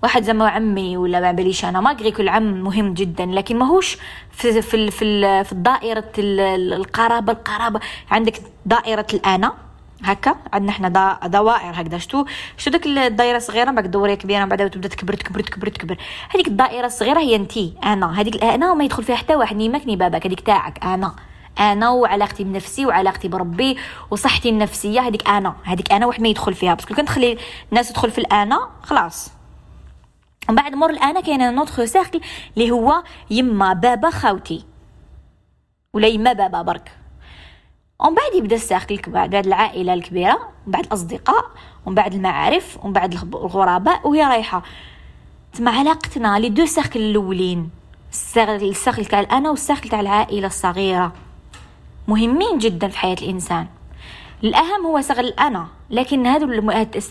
[0.03, 3.99] واحد زعما عمي ولا ما باليش أنا ما كل عم مهم جدا لكن ماهوش
[4.31, 7.81] في في في, في دائره القرابة القرابة.
[8.11, 9.68] عندك دائرة الانا
[10.05, 12.25] هكا عندنا حنا دوائر هكذا شتو
[12.57, 15.97] شتو داك الدائره الصغيرة؟ بعد دوريه كبيرة بعد تبدا تكبر تكبر تكبر تكبر.
[16.35, 18.21] هذيك الدائره الصغيرة هي أنتي أنا.
[18.21, 21.15] هذيك أنا وما يدخل فيها حتى واحد نيماك ني باباك هذيك تاعك أنا.
[21.59, 23.79] أنا وعلاقتي بنفسي وعلاقتي بربي
[24.11, 25.55] وصحتي النفسية هذيك أنا.
[25.65, 26.75] هذيك أنا واحد ما يدخل فيها.
[26.75, 27.39] parce que كان تخلي
[27.71, 29.33] الناس تدخل في الأنا خلاص.
[30.49, 32.21] ومن بعد مور الأنا كاين notre cercle
[32.57, 34.65] اللي هو يما بابا خاوتي
[35.95, 36.93] ولا يما بابا برك.
[38.05, 41.45] ومن بعد يبدأ ال cercle بعد بعد العائلة الكبيرة ومن بعد الأصدقاء
[41.87, 44.63] ومن بعد المعارف ومن بعد الغ- الغرباء وهي رايحة.
[45.53, 47.71] تما علاقتنا les deux cercles الاولين
[48.13, 51.13] ال cercle تاع الانا وال cercle تاع العائلة الصغيرة.
[52.09, 53.67] مهمين جدا في حياة الإنسان.
[54.45, 56.47] الأهم هو cercle الأنا لكن هادو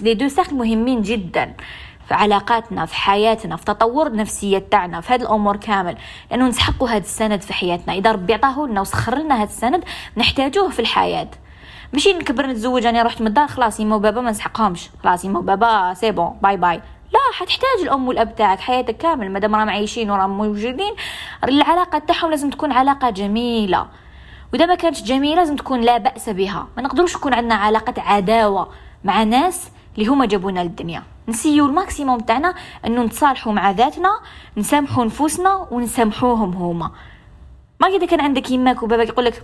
[0.02, 1.54] les deux cercles مهمين جدا.
[2.08, 5.98] في علاقاتنا في حياتنا في تطور النفسية تاعنا في هاد الأمور كامل.
[6.32, 7.94] لأنه نسحقوا هاد السند في حياتنا.
[7.94, 9.84] إذا ربي عطاه لنا وسخر لنا هاد السند
[10.18, 11.28] نحتاجوه في الحياة.
[11.94, 14.90] ماشي نكبر نتزوج أنا رحت من الدار خلاص يما وبابا ما نسحقهمش.
[15.04, 16.82] خلاص يما وبابا c'est bon bye bye.
[17.14, 19.32] لا حتحتاج الأم والأب تاعك حياتك كامل.
[19.32, 20.96] مادام راهم عايشين وراهم موجودين
[21.44, 23.88] العلاقة تاعهم لازم تكون علاقة جميلة.
[24.54, 26.68] وإذا ما كانتش جميلة لازم تكون لا بأس بها.
[26.78, 28.70] ما نقدروش يكون عندنا علاقة عداوة
[29.04, 31.04] مع ناس اللي هما جابونا للدنيا.
[31.30, 32.54] نسيو ال maximum تاعنا
[32.86, 34.10] انه نتصالحوا مع ذاتنا
[34.58, 36.92] نسامحوا نفوسنا ونسامحوهم هما.
[37.82, 39.44] ما اذا كان عندك يماك وباباك يقول لك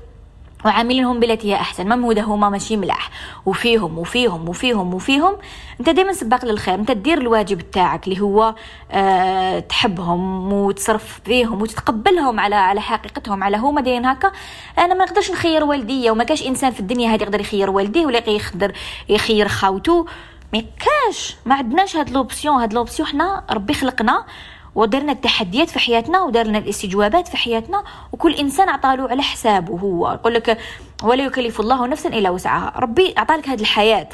[0.65, 3.10] وعاملينهم بالتي هي أحسن ما مودة هما ماشي ملاح.
[3.46, 5.36] وفيهم وفيهم وفيهم وفيهم.
[5.80, 8.56] أنت دائما سباق للخير أنت دير الواجب تاعك اللي هو
[8.91, 14.32] أه تحبهم وتصرف فيهم وتتقبلهم على على حقيقتهم على هما دايرين هكا.
[14.78, 18.30] أنا ما نقدرش نخير والديا وما كاش إنسان في الدنيا هذه يقدر يخير والديه ولا
[18.30, 18.74] يقدر
[19.10, 20.06] يخير خاوته
[20.54, 22.62] ما كاش ما عندناش هاد l'option.
[22.62, 24.26] هاد l'option حنا ربي خلقنا
[24.76, 30.12] ودرنا التحديات في حياتنا ودرنا الاستجوابات في حياتنا وكل إنسان عطاله على حسابه هو.
[30.12, 30.58] يقول لك
[31.04, 32.74] ولا يكلف الله نفسا إلا وسعها.
[32.80, 34.10] ربي عطالك هذه الحياة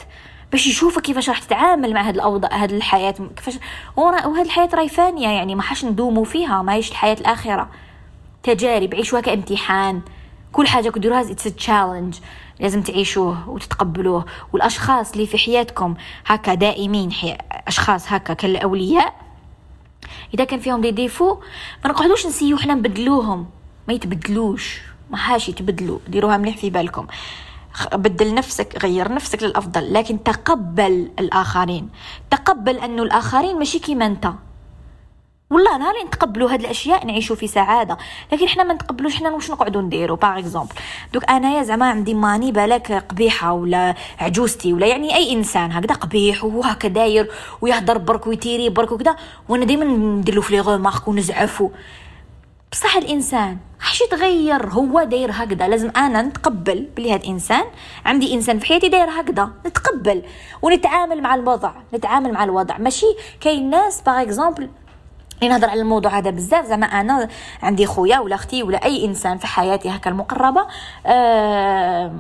[0.52, 3.16] باش يشوفك كيفاش راح تتعامل مع هذه الاوضاع هذه الحياة.
[3.36, 3.60] كيفاش؟
[3.98, 6.62] وهذه الحياة راهي فانية يعني ما حاش ندوموا فيها.
[6.62, 7.70] ما هيش الحياة الآخرة.
[8.44, 10.02] تجارب عيشوها كامتحان
[10.52, 12.16] كل حاجة كديروها it's challenge
[12.60, 14.26] لازم تعيشوه وتتقبلوه.
[14.54, 15.96] والأشخاص اللي في حياتكم
[16.26, 17.38] هكا دائمين حي...
[17.68, 19.14] أشخاص هكا كالأولياء
[20.34, 21.38] إذا كان فيهم دي ديفو
[21.86, 23.46] ما نقعدوش نسيو حنا نبدلوهم.
[23.88, 24.82] ما يتبدلوش.
[25.10, 26.00] ما حاش يتبدلوا.
[26.08, 27.08] ديروها مليح في بالكم.
[27.94, 29.94] بدل نفسك غير نفسك للأفضل.
[29.94, 31.90] لكن تقبل الآخرين.
[32.30, 34.34] تقبل أنه الآخرين ماشي كيما أنت.
[35.52, 37.98] والله نهار نتقبلوا هاد الأشياء نعيشوا في سعادة.
[38.32, 40.76] لكن حنا ما نتقبلوش حنا واش نقعدوا نديروا par exemple
[41.14, 46.44] دوك أنايا زعما عندي ماني بالك قبيحة ولا عجوزتي ولا يعني أي إنسان هكذا قبيح
[46.44, 47.32] وهكا داير
[47.62, 49.16] ويهضر برك ويتيري برك وكذا
[49.50, 51.70] وأنا دائما ندير له في les remarques ونزعفو.
[52.72, 55.68] بصح الإنسان حش يتغير هو داير هكذا.
[55.68, 57.64] لازم أنا نتقبل بلي هاد إنسان
[58.06, 60.24] عندي إنسان في حياتي داير هكذا نتقبل
[60.62, 62.78] ونتعامل مع الوضع نتعامل مع الوضع.
[62.78, 64.70] ماشي كاين ناس par exemple
[65.48, 66.66] نهضر على الموضوع هذا بزاف.
[66.66, 67.30] زعما أنا
[67.64, 70.68] عندي خويا ولا أختي ولا أي إنسان في حياتي هكا المقربة
[71.06, 72.14] آه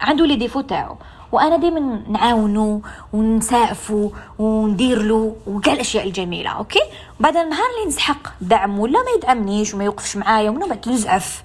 [0.00, 0.96] عنده les défauts تاعو.
[1.32, 6.82] وأنا دائما نعاونو ونساعفو وندير له وكاع الأشياء الجميلة okay؟
[7.20, 11.42] بعد النهار اللي نسحق دعم ولا ما يدعمنيش وما يوقفش معايا ومن بعد نزعف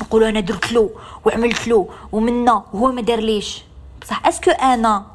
[0.00, 0.90] نقول أنا درت له
[1.24, 3.62] وعملت له ومنا وهو ما دارليش.
[4.02, 5.06] بصح est-ce que أنا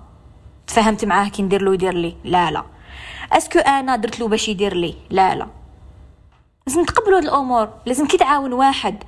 [0.68, 2.63] تفاهمت معاه كي ندير له يدير لي؟ لا لا.
[3.38, 5.48] est-ce que أنا درت له باش يدير لي؟ لا لا.
[6.67, 9.04] لازم نتقبلوا هاد الأمور لازم كي تعاون واحد.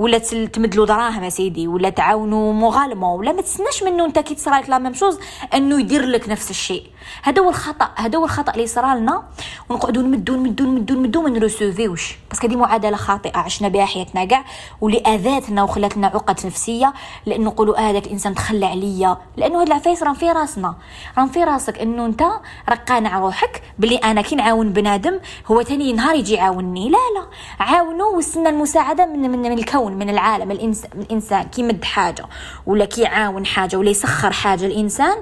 [0.00, 4.78] ولا تمدلو دراهم سيدي ولا تعاونوا moralement ولا ما تستناش منه أنت كي تصرالك la
[4.78, 5.18] même chose
[5.54, 6.86] أنه يدير لك نفس الشيء.
[7.22, 9.22] هذا هو الخطأ هذا هو الخطأ اللي صرا لنا
[9.68, 12.18] ونقعدوا نمدوا نمدوا نمدوا نمدوا ما نرسوفيوش.
[12.30, 14.44] parce que هذه معادلة خاطئة عشنا بها حياتنا كاع
[14.80, 16.92] واللي اذاتنا وخلات لنا عقد نفسية
[17.26, 19.16] لأنه نقولوا هذاك الإنسان تخلى عليا.
[19.36, 20.74] لأنه هاد العفايس راهم في راسنا.
[21.18, 22.22] راهم في راسك أنه أنت
[22.68, 26.88] راك قانع روحك بلي أنا كي نعاون بنادم هو تاني نهار يجي يعاونني.
[26.88, 27.26] لا لا.
[27.64, 29.89] عاونوا واستنى المساعدة من من, من الكون.
[29.94, 31.42] من العالم الإنسان.
[31.42, 32.26] كي حاجة
[32.66, 35.16] ولا كي يعاون حاجة ولا يسخر حاجة الإنسان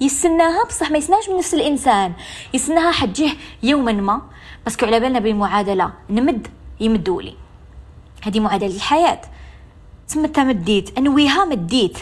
[0.00, 2.12] يستناها بصح ما يسناش من نفس الإنسان.
[2.54, 3.30] يستناها حتجيه
[3.62, 4.22] يوما ما
[4.64, 6.48] parce que على بالنا بالمعادله نمد
[6.80, 7.34] يمدولي
[8.22, 9.20] هذه معادلة الحياة.
[10.08, 11.98] تسمى تمديت أنويها مديت.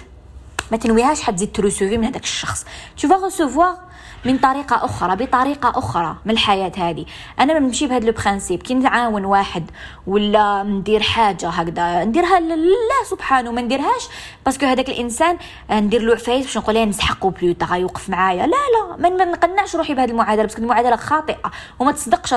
[0.72, 2.64] ما تنويهاش حتزيد تروسوفي من هذاك الشخص.
[3.00, 3.08] tout
[3.48, 3.93] va
[4.24, 7.04] من طريقة أخرى بطريقة أخرى من الحياة هذه.
[7.40, 9.70] أنا نمشي بهذا le principe كي نعاون واحد
[10.06, 14.08] ولا ندير حاجة هكذا نديرها لله سبحانه ما نديرهاش.
[14.44, 15.38] parce que هذاك الإنسان
[15.70, 18.46] ندير له عفايس باش نقول نسحقو بلو يوقف معايا.
[18.46, 18.56] لا
[18.98, 22.36] لا ما نقنعش روحي بهذه المعادلة parce que المعادلة خاطئة وما تصدقش 100%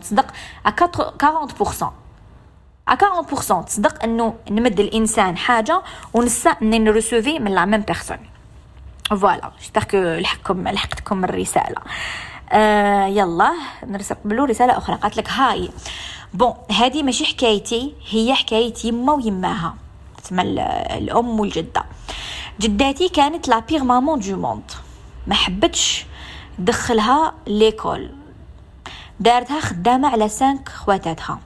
[0.00, 0.26] تصدق
[0.66, 1.84] 40%
[2.88, 5.82] ا 40% تصدق إنه نمد الإنسان حاجة
[6.14, 8.18] ونسى ان نرسوفي من لا ميم بيرسون
[9.10, 11.82] فوالا جيسبر كو لحقكم لحقتكم الرسالة.
[12.50, 13.52] آه يلا
[13.86, 14.96] نرسل رسالة أخرى.
[14.96, 15.70] قالت لك هاي.
[16.34, 19.74] بون هذه ماشي حكايتي هي حكايه يما ويماها
[20.22, 21.84] تسمى الأم والجدة.
[22.60, 24.70] جداتي كانت لا بيغ مامون دو موند
[25.26, 26.06] ما حبتش
[26.58, 28.10] دخلها ليكول.
[29.20, 31.40] دارتها خدامة على سانك خواتاتها.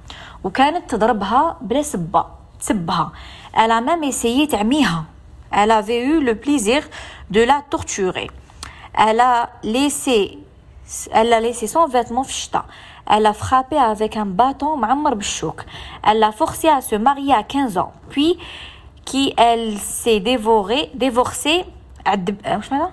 [0.44, 2.24] وكانت تضربها بلا سبة
[2.60, 3.12] تسبها.
[3.58, 5.04] الا ميم اسيي تعميها.
[5.54, 6.82] Avait eu le plaisir
[7.32, 8.30] de la torturer.
[8.94, 10.38] Elle a laissé,
[11.12, 12.66] elle a laissé son vêtement fichta.
[13.10, 15.64] Elle l'a frappé avec un bâton Ma'ammar Bchouk.
[16.06, 17.92] Elle l'a forcé à se marier à 15 ans.
[18.10, 18.38] Puis,
[19.04, 21.64] qui elle s'est dévorée, divorcée,
[22.06, 22.86] euh,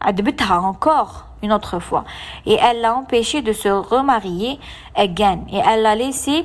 [0.00, 2.04] adbetha encore une autre fois.
[2.46, 4.58] Et elle l'a empêché de se remarier
[4.96, 5.40] again.
[5.50, 6.44] Et elle l'a laissé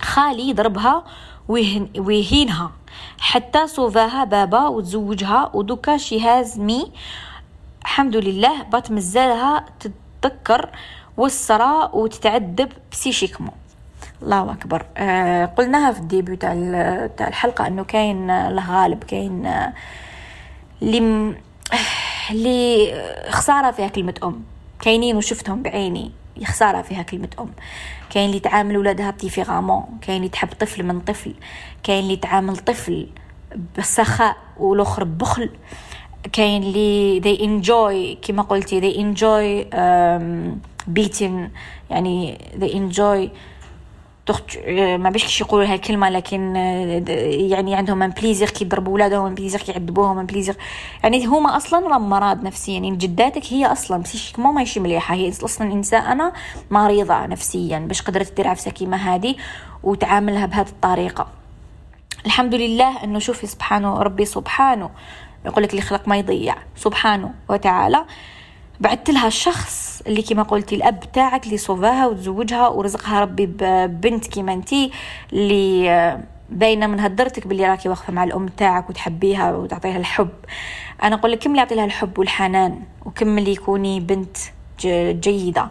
[0.00, 1.02] خالي يضربها
[1.48, 2.72] ويهينها.
[3.18, 6.92] حتى صوفاها بابا وتزوجها ودوكا she has me.
[7.82, 10.70] الحمد لله بات مزالها تتذكر
[11.16, 13.54] والصرا وتتعذب psychiquement
[14.22, 14.86] الله أكبر.
[14.96, 16.52] آه قلناها في ال début تاع
[17.16, 19.50] تاع الحلقة إنه كاين الغالب كاين
[20.82, 21.34] اللي
[22.30, 22.92] اللي
[23.30, 24.42] خسارة فيها كلمة أم.
[24.80, 26.12] كاينين وشفتهم بعيني.
[26.44, 27.50] خساره فيها كلمة أم.
[28.10, 31.34] كاين اللي تعامل ولادها بتيفيغامون كاين اللي تحب طفل من طفل
[31.82, 33.06] كاين اللي تعامل طفل
[33.78, 35.50] بسخاء والآخر ببخل
[36.32, 40.56] كاين اللي they enjoy كما قلتي they enjoy um,
[40.98, 41.50] beating
[41.90, 43.28] يعني they enjoy
[44.98, 46.56] ما بيش كيش يقولوا هاي الكلمة لكن
[47.50, 50.56] يعني عندهم un plaisir كي يضربوا ولادهم un plaisir كي يعذبوهم un plaisir
[51.02, 52.74] يعني هما أصلا مرض نفسيا.
[52.74, 54.02] يعني جداتك هي أصلا
[54.38, 55.14] مو ماشي مليحة.
[55.14, 56.32] هي أصلا إنسانة
[56.70, 59.38] مريضة نفسيا باش قدرت تدير عفسة كيما هادي
[59.82, 61.26] وتعاملها بهذه الطريقة.
[62.26, 64.90] الحمد لله إنه شوفي سبحانه ربي سبحانه
[65.44, 66.56] يقول لك اللي خلق ما يضيع.
[66.76, 68.04] سبحانه وتعالى.
[68.80, 74.52] بعثت لها الشخص اللي كما قلتي الأب تاعك اللي صوفاها وتزوجها ورزقها ربي ببنت كيما
[74.52, 74.90] انتي
[75.32, 80.30] اللي باينة من هدرتك باللي راكي واقفة مع الأم تاعك وتحبيها وتعطيها الحب.
[81.02, 84.36] أنا أقول لك كملي اعطي لها الحب والحنان وكملي كوني بنت
[85.20, 85.70] جيدة.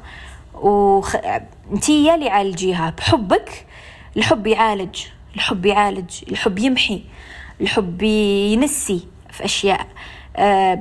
[0.54, 1.16] وخ...
[1.72, 3.66] انتي اللي عالجيها بحبك
[4.18, 5.04] الحب يعالج
[5.36, 7.04] الحب يعالج الحب يمحي
[7.62, 9.88] الحب ينسي في أشياء.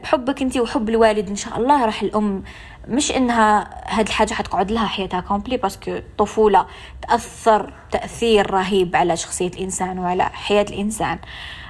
[0.03, 2.43] بحبك انت وحب الوالد ان شاء الله راح الأم
[2.89, 6.67] مش إنها هاد الحاجة حتقعد لها حياتها complet parce que الطفوله
[7.09, 11.19] تأثر تأثير رهيب على شخصية الإنسان وعلى حياة الإنسان.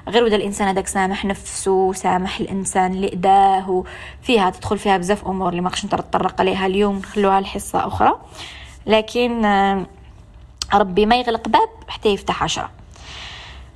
[0.09, 3.85] غير ودا الإنسان هذاك سامح نفسه سامح الإنسان اللي إداه
[4.23, 8.21] فيها تدخل فيها بزاف أمور اللي ما نتطرق عليها اليوم نخلوها لحصة أخرى.
[8.87, 9.87] لكن آه،
[10.75, 12.71] ربي ما يغلق باب حتى يفتح عشرة.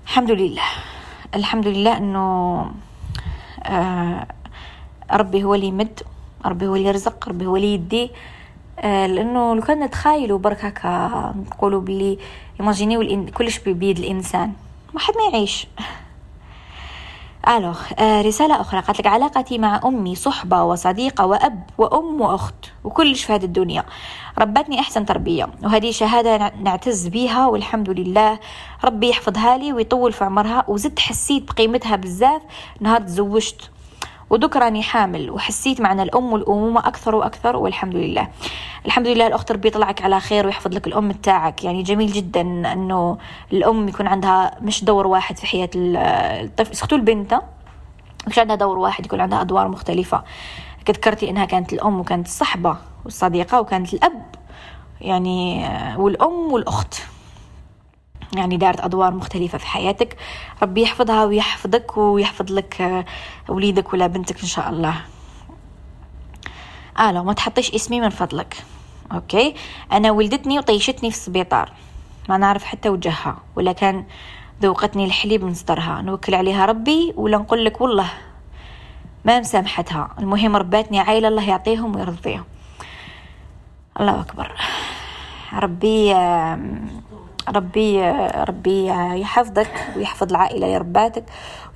[0.05, 0.63] الحمد لله.
[1.35, 2.71] الحمد لله إنه آه،
[5.13, 6.01] ربي هو اللي يمد
[6.47, 8.11] ربي هو اللي يرزق ربي هو اللي يدي.
[8.79, 12.19] آه، لأنه لو كان نتخايلوا برك هكا نقولوا بلي
[12.61, 14.53] imaginez كلش بيد الإنسان.
[14.95, 15.67] ما حد ما يعيش.
[17.49, 18.81] alors آه رسالة أخرى.
[18.81, 23.85] قالت لك علاقتي مع أمي صحبة وصديقة وأب وأم وأخت وكلش في هذه الدنيا.
[24.39, 28.39] ربتني أحسن تربية وهذه شهادة نعتز بيها والحمد لله.
[28.85, 32.43] ربي يحفظها لي ويطول في عمرها وزدت حسيت بقيمتها بزاف.
[32.81, 33.71] نهار تزوجت
[34.31, 38.29] ودك راني حامل وحسيت معنى الأم والأمومة أكثر وأكثر والحمد لله.
[38.87, 42.41] الحمد لله الأخت ربي يطلعك على خير ويحفظ لك الأم تاعك يعني جميل جدا
[42.73, 43.19] أنه
[43.53, 46.77] الأم يكون عندها مش دور واحد في حياة الطفل.
[46.77, 47.41] سختو البنت
[48.27, 50.23] مش عندها دور واحد يكون عندها أدوار مختلفة.
[50.89, 54.23] ذكرتي إنها كانت الأم وكانت الصحبة والصديقة وكانت الأب.
[55.01, 56.95] يعني والأم والأخت.
[58.37, 60.17] يعني دارت أدوار مختلفة في حياتك.
[60.63, 63.05] ربي يحفظها ويحفظك ويحفظ لك آه،
[63.49, 64.95] وليدك ولا بنتك إن شاء الله.
[66.99, 68.57] آه لو ما تحطيش اسمي من فضلك.
[69.13, 69.55] أوكي؟
[69.93, 71.73] أنا ولدتني وطيشتني في السبيطار.
[72.29, 74.05] ما نعرف حتى وجهها ولا كان
[74.63, 76.03] ذوقتني الحليب من صدرها.
[76.03, 78.11] نوكل عليها ربي ولا نقول لك والله
[79.25, 80.11] ما مسامحتها.
[80.19, 82.45] المهم رباتني عائلة الله يعطيهم ويرضيهم.
[84.01, 84.53] الله أكبر.
[85.53, 86.15] ربي
[87.55, 88.11] ربي
[88.49, 88.87] ربي
[89.21, 91.25] يحفظك ويحفظ العائلة اللي رباتك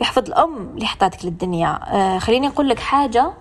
[0.01, 1.78] ويحفظ الأم اللي حطاتك للدنيا.
[1.92, 3.32] آه، خليني أقول لك حاجة.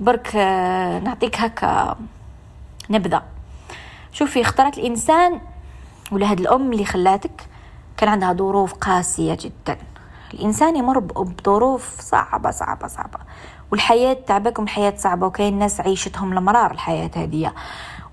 [0.00, 1.96] برك آه، نعطيك هكا
[2.90, 3.22] نبذة.
[4.12, 5.40] شوفي اختارت الإنسان
[6.12, 7.46] ولا هاد الأم اللي خلاتك
[7.96, 9.76] كان عندها ظروف قاسية جدا.
[10.34, 13.18] الإنسان يمر بظروف صعبة صعبة صعبة.
[13.72, 17.52] والحياة تعبك الحياة صعبة وكاين ناس عيشتهم المرار الحياة هذه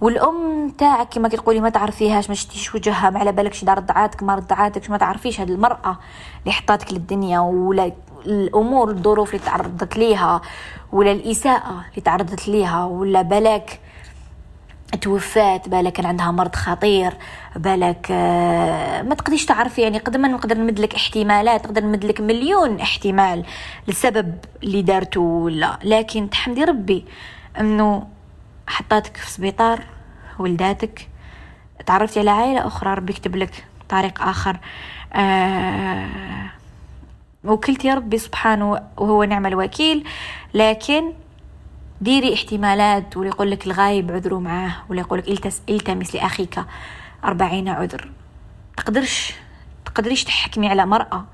[0.06, 4.36] والأم تاعك كما كتقولي ما تعرفيهاش ما شتيش وجهها ما على بالكش دار رضعاتك ما
[4.36, 5.98] رضعاتك ما تعرفيش هذه المرأة
[6.42, 7.92] اللي حطاتك للدنيا ولا
[8.26, 10.42] الأمور الظروف اللي تعرضت ليها
[10.92, 13.80] ولا الإساءة اللي تعرضت ليها ولا بالك
[15.02, 17.14] توفات بالك كان عندها مرض خطير
[17.56, 22.22] بالك آه، ما تقديش تعرفي يعني قد ما نقدر نمد لك احتمالات نقدر نمد لك
[22.22, 23.46] مليون احتمال
[23.88, 27.06] للسبب اللي دارته ولا لكن تحمدي ربي
[27.60, 28.08] إنه
[28.68, 29.95] حطاتك في سبيطار
[30.40, 31.08] ولداتك.
[31.86, 34.58] تعرفتي على عائلة أخرى ربي يكتب لك طريق آخر.
[35.14, 36.10] آه
[37.44, 40.08] وكلت يا ربي سبحانه وهو نعم الوكيل
[40.54, 41.14] لكن
[42.02, 46.60] ديري احتمالات واللي يقول لك الغايب عذروا معاه ولا يقول لك التمس لأخيك
[47.24, 48.12] أربعين عذر.
[48.78, 49.34] تقدرش
[49.86, 51.26] تقدريش تحكمي على مرأة.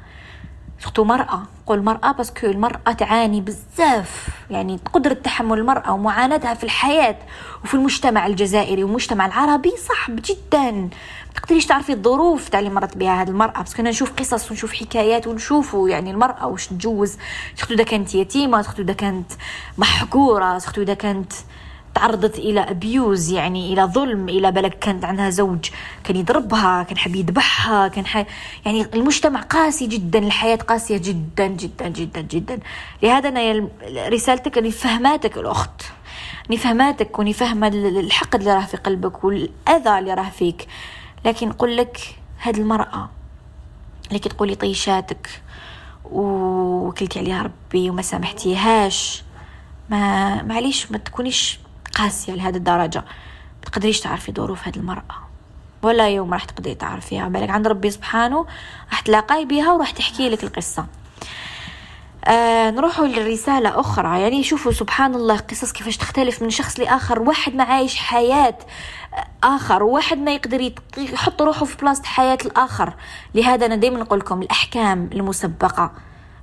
[0.83, 1.43] surtout مرأة.
[1.65, 4.27] قول مرأة parce que المرأة تعاني بزاف.
[4.49, 7.17] يعني قدرة تحمل المرأة ومعاناتها في الحياة
[7.63, 10.89] وفي المجتمع الجزائري والمجتمع العربي صعب جدا.
[11.35, 13.61] تقدريش تعرفي الظروف تاع اللي مرت بها هذه المرأة.
[13.61, 17.17] parce que أنا نشوف قصص ونشوف حكايات ونشوفوا يعني المرأة واش تجوز.
[17.55, 19.31] surtout اذا كانت يتيمة surtout اذا كانت
[19.77, 21.33] محقورة surtout اذا كانت
[21.95, 25.69] تعرضت إلى abuse يعني إلى ظلم إلى بالك كانت عندها زوج
[26.03, 28.25] كان يضربها كان حاب يذبحها كان حي...
[28.65, 32.59] يعني المجتمع قاسي جدا الحياة قاسية جدا جدا جدا جدا.
[33.03, 33.67] لهذا أنا
[34.07, 35.81] رسالتك اني فهماتك الأخت.
[36.49, 40.67] اني فهماتك واني فاهمة الحقد اللي راه في قلبك والأذى اللي راه فيك.
[41.25, 43.09] لكن نقول لك هاد المرأة
[44.07, 45.29] اللي تقولي طيشاتك
[46.05, 49.23] وكلتي عليها ربي وما سامحتيهاش
[49.89, 51.59] ما معليش ما تكونيش
[51.95, 52.99] قاسية لهذه الدرجة.
[53.63, 55.15] ما تقدريش تعرفي ظروف هذه المرأة.
[55.83, 57.27] ولا يوم راح تقدري تعرفيها.
[57.27, 58.45] بالك عند ربي سبحانه
[58.89, 60.85] راح تلاقاي بها وراح تحكي لك القصة.
[62.25, 64.21] آه نروحوا لرسالة أخرى.
[64.21, 67.19] يعني شوفوا سبحان الله قصص كيفاش تختلف من شخص لآخر.
[67.19, 68.57] واحد ما عايش حياة
[69.43, 69.83] آخر.
[69.83, 72.93] واحد ما يقدر يحط روحه في بلاصة حياة الآخر.
[73.35, 75.91] لهذا أنا دايما نقول لكم الأحكام المسبقة.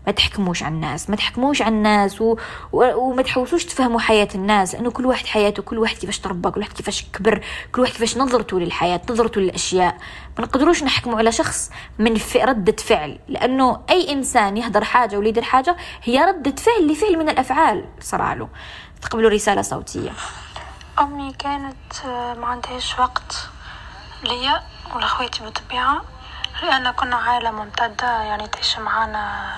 [0.09, 2.37] ما تحكموش على الناس ما تحكموش على الناس و...
[2.73, 2.95] و...
[2.95, 6.73] وما تحاولوش تفهموا حياة الناس لأنه كل واحد حياته كل واحد كيفاش تربى كل واحد
[6.73, 9.97] كيفاش كبر كل واحد كيفاش نظرته للحياة نظرته للأشياء.
[10.39, 15.29] ما نقدروش نحكموا على شخص من في ردة فعل لأنه أي إنسان يهدر حاجة ولا
[15.29, 18.49] يدير حاجة هي ردة فعل لفعل من الأفعال صار له.
[19.03, 20.11] تقبلوا رسالة صوتية.
[21.01, 22.07] أمي كانت
[22.39, 23.49] ما عندهاش وقت
[24.25, 24.63] ليا
[24.95, 26.03] ولا خواتي بالطبيعة
[26.63, 29.49] لأن كنا عائلة ممتدة يعني تعيش معانا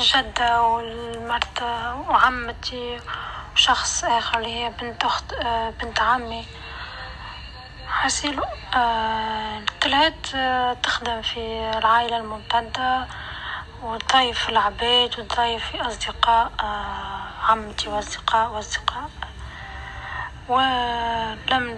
[0.00, 1.62] جدة والمرت
[2.08, 3.00] وعمتي
[3.54, 6.46] وشخص آخر اللي هي بنت أخت آه، بنت عمي.
[7.88, 8.42] حسيلو
[8.76, 13.06] آه، طلعت آه، تخدم في العائلة الممتدة
[13.82, 16.52] وتضيف العباد وتضيف في أصدقاء
[17.48, 19.10] عمتي وأصدقاء وأصدقاء.
[20.48, 21.76] ولم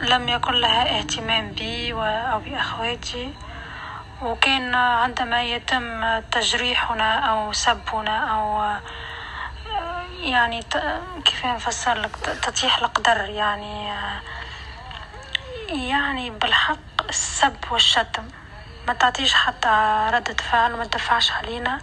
[0.00, 3.32] لم يكن لها اهتمام بي أو بأخواتي.
[4.22, 8.74] وكان عندما يتم تجريحنا أو سبنا أو
[10.20, 10.62] يعني
[11.24, 13.92] كيف نفسر لك؟ تطيح القدر يعني
[15.68, 18.22] يعني بالحق السب والشتم.
[18.88, 19.68] ما تعطيش حتى
[20.12, 21.78] ردة فعل وما تدفعش علينا.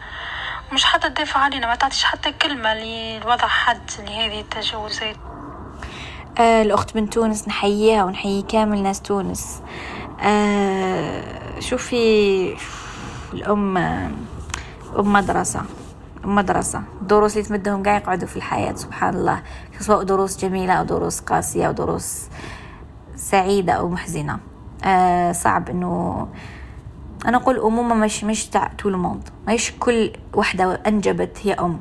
[0.71, 2.73] مش حتى تدافع علينا ما تعطيش حتى كلمة
[3.19, 5.15] لوضع حد لهذه التجاوزات.
[6.39, 9.61] آه الأخت من تونس نحييها ونحيي كامل ناس تونس.
[10.21, 12.55] آه شوفي
[13.33, 15.61] الأم أم مدرسة
[16.25, 16.83] أم مدرسة.
[17.01, 19.43] الدروس اللي تمدهم قاع يقعدوا في الحياة سبحان الله.
[19.79, 22.21] سواء دروس جميلة أو دروس قاسية أو دروس
[23.15, 24.39] سعيدة أو محزنة.
[24.83, 26.27] آه صعب إنه
[27.25, 31.79] أنا أقول أمومة مش مش تاع طول الموند مش كل وحدة أنجبت هي أم.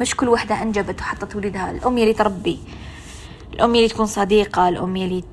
[0.00, 2.58] مش كل وحدة أنجبت وحطت ولدها الأم يلي تربي.
[3.52, 4.68] الأم يلي تكون صديقة.
[4.68, 5.24] الأم يلي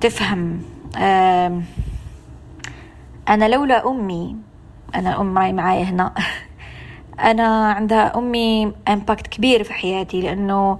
[0.00, 0.62] تفهم.
[3.28, 4.36] أنا لولا أمي
[4.94, 6.14] أنا أم معي معايا هنا.
[7.30, 10.78] أنا عندها أمي impact كبير في حياتي لأنه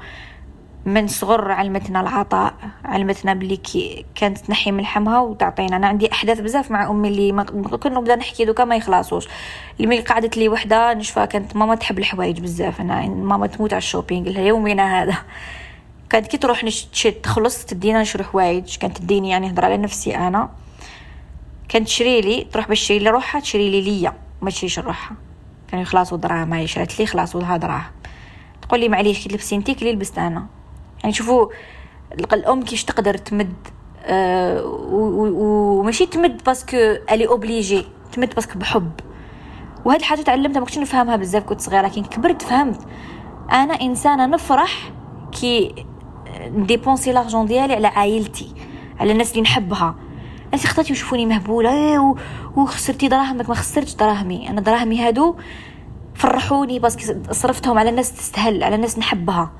[0.86, 2.54] من صغر علمتنا العطاء
[2.84, 5.76] علمتنا بلي كي كانت تنحي من حمها وتعطينا.
[5.76, 9.28] أنا عندي أحداث بزاف مع أمي اللي ما كنا نبدا نحكي دوكا ما يخلصوش.
[9.80, 12.80] اللي قعدت لي وحدة نشفى كانت ماما تحب الحوايج بزاف.
[12.80, 15.16] أنا ماما تموت على ال shopping ليومنا هذا.
[16.10, 20.50] كانت كي تروح نشتري تخلص تدينا نشري حوايج كانت تديني يعني نهضر على نفسي أنا.
[21.68, 24.14] كانت تشري لي تروح باش تشري لي روحها تشري لي ليا.
[24.42, 25.16] ما تشريش روحها.
[25.68, 27.90] كانوا يخلصوا دراهم هاي شرات لي خلاص ولها دراهم
[28.62, 30.46] تقول لي معليش كي تلبسي انتي كلي لبست أنا.
[31.02, 31.46] يعني شوفوا
[32.32, 33.54] الأم كيش تقدر تمد
[34.04, 36.76] آه وماشي تمد parce que
[37.10, 38.92] elle est obligée تمد parce que بحب.
[39.84, 42.80] وهاد الحاجة تعلمتها ما كنتش نفهمها بزاف كنت صغيرة لكن كبرت فهمت.
[43.52, 44.92] أنا إنسانة نفرح
[45.32, 45.86] كي
[46.56, 48.54] ن dépenser l'argent ديالي على عائلتي
[49.00, 49.94] على الناس اللي نحبها.
[50.46, 52.14] الناس اختاتي يشوفوني مهبولة إيه
[52.56, 54.48] وخسرتي دراهمك ما خسرتش دراهمي.
[54.48, 55.36] أنا دراهمي هادو
[56.14, 59.52] فرحوني parce que صرفتهم على الناس تستهل على الناس نحبها.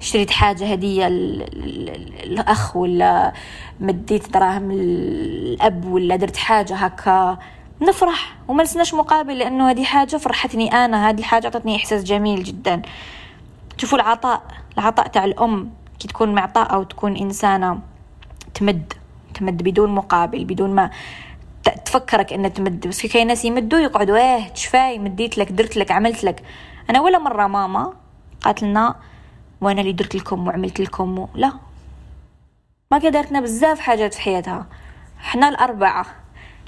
[0.00, 3.32] شريت حاجة هدية الأخ ولا
[3.80, 7.38] مديت دراهم الأب ولا درت حاجة هكا.
[7.82, 8.36] نفرح.
[8.48, 12.82] وما نسناش مقابل لأنه هذه حاجة فرحتني أنا هذه حاجة أعطتني إحساس جميل جدا.
[13.76, 14.42] شوفوا العطاء
[14.78, 15.70] العطاء تاع الأم.
[15.98, 17.80] كي تكون معطاء أو تكون إنسانة
[18.54, 18.92] تمد
[19.34, 20.90] تمد بدون مقابل بدون ما
[21.84, 22.86] تفكرك ان تمد.
[22.88, 26.42] بس كاين ناس يمدوا يقعدوا إيه تشفاي مديت لك درت لك عملت لك.
[26.90, 27.92] أنا ولا مرة ماما
[28.42, 28.94] قالت لنا
[29.60, 31.18] وأنا اللي درت لكم وعملت لكم.
[31.18, 31.28] و...
[31.34, 31.52] لا.
[32.90, 34.66] ما قدرتنا بزاف حاجات في حياتها.
[35.20, 36.06] إحنا الأربعة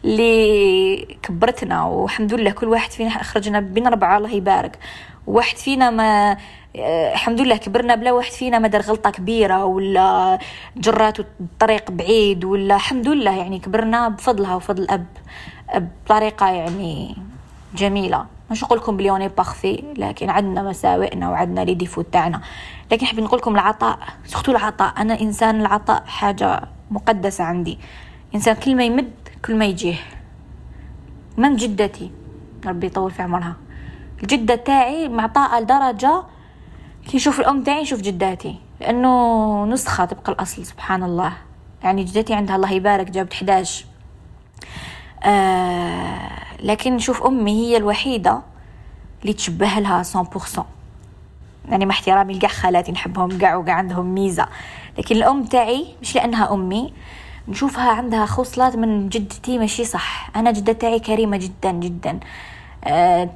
[0.05, 4.79] اللي كبرتنا والحمد لله كل واحد فينا خرجنا بين أربعة الله يبارك.
[5.27, 6.37] واحد فينا ما
[6.87, 10.39] الحمد لله كبرنا بلا واحد فينا ما دار غلطة كبيرة ولا
[10.77, 15.07] جرات الطريق بعيد ولا الحمد لله يعني كبرنا بفضلها وفضل الأب
[15.75, 17.17] بطريقة يعني
[17.75, 18.27] جميلة.
[18.51, 22.41] مش نقول لكم بلي on est parfaits لكن عندنا مساوئنا وعندنا les défauts تاعنا.
[22.93, 24.95] لكن حبي نقول لكم العطاء surtout العطاء.
[24.99, 27.79] أنا إنسان العطاء حاجة مقدسة عندي.
[28.35, 29.13] إنسان كل ما يمد
[29.45, 29.97] كل ما يجيه.
[31.37, 32.11] من جدتي؟
[32.67, 33.57] ربي يطول في عمرها.
[34.23, 36.23] الجدة تاعي معطاءه لدرجة
[37.09, 41.33] كي نشوف الأم تاعي نشوف جداتي لأنه نسخة طبق الأصل سبحان الله
[41.83, 43.85] يعني جدتي عندها الله يبارك جابت 11
[45.23, 46.29] آه
[46.63, 48.43] لكن نشوف أمي هي الوحيدة
[49.23, 50.61] اللي تشبه لها 100%
[51.69, 54.47] يعني مع احترامي لكاع خالاتي نحبهم كاع وكاع عندهم ميزة.
[54.99, 56.93] لكن الأم تاعي مش لأنها أمي
[57.49, 60.31] نشوفها عندها خصلات من جدتي ماشي صح.
[60.37, 62.21] أنا جدة تاعي كريمة جدا جدا.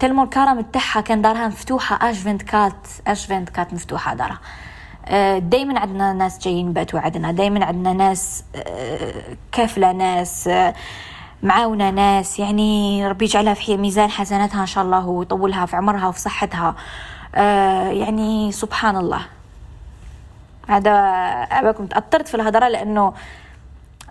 [0.01, 4.38] tellement الكرم تاعها كان دارها مفتوحة H vingt-quatre H vingt-quatre مفتوحة دارها.
[5.07, 9.22] أه دايما عندنا ناس جايين باتوا عندنا دايما عندنا ناس أه
[9.53, 10.51] كافلة ناس
[11.43, 16.20] معاونة ناس يعني ربي يجعلها في ميزان حسناتها إن شاء الله ويطولها في عمرها وفي
[16.20, 16.74] صحتها.
[17.34, 19.20] آه يعني سبحان الله.
[20.68, 20.90] هذا
[21.51, 23.14] أباكم تأثرت في الهضرة لأنه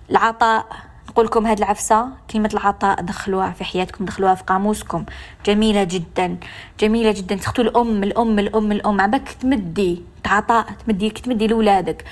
[0.10, 0.66] العطاء
[1.12, 5.06] نقول لكم هاد العفسة كلمة العطاء دخلوها في حياتكم دخلوها في قاموسكم.
[5.46, 6.38] جميلة جدا
[6.80, 7.36] جميلة جدا.
[7.36, 9.02] تختو الأم الأم الأم الأم.
[9.02, 12.06] عباك تمدي تعطاء تمدي تمدي لولادك.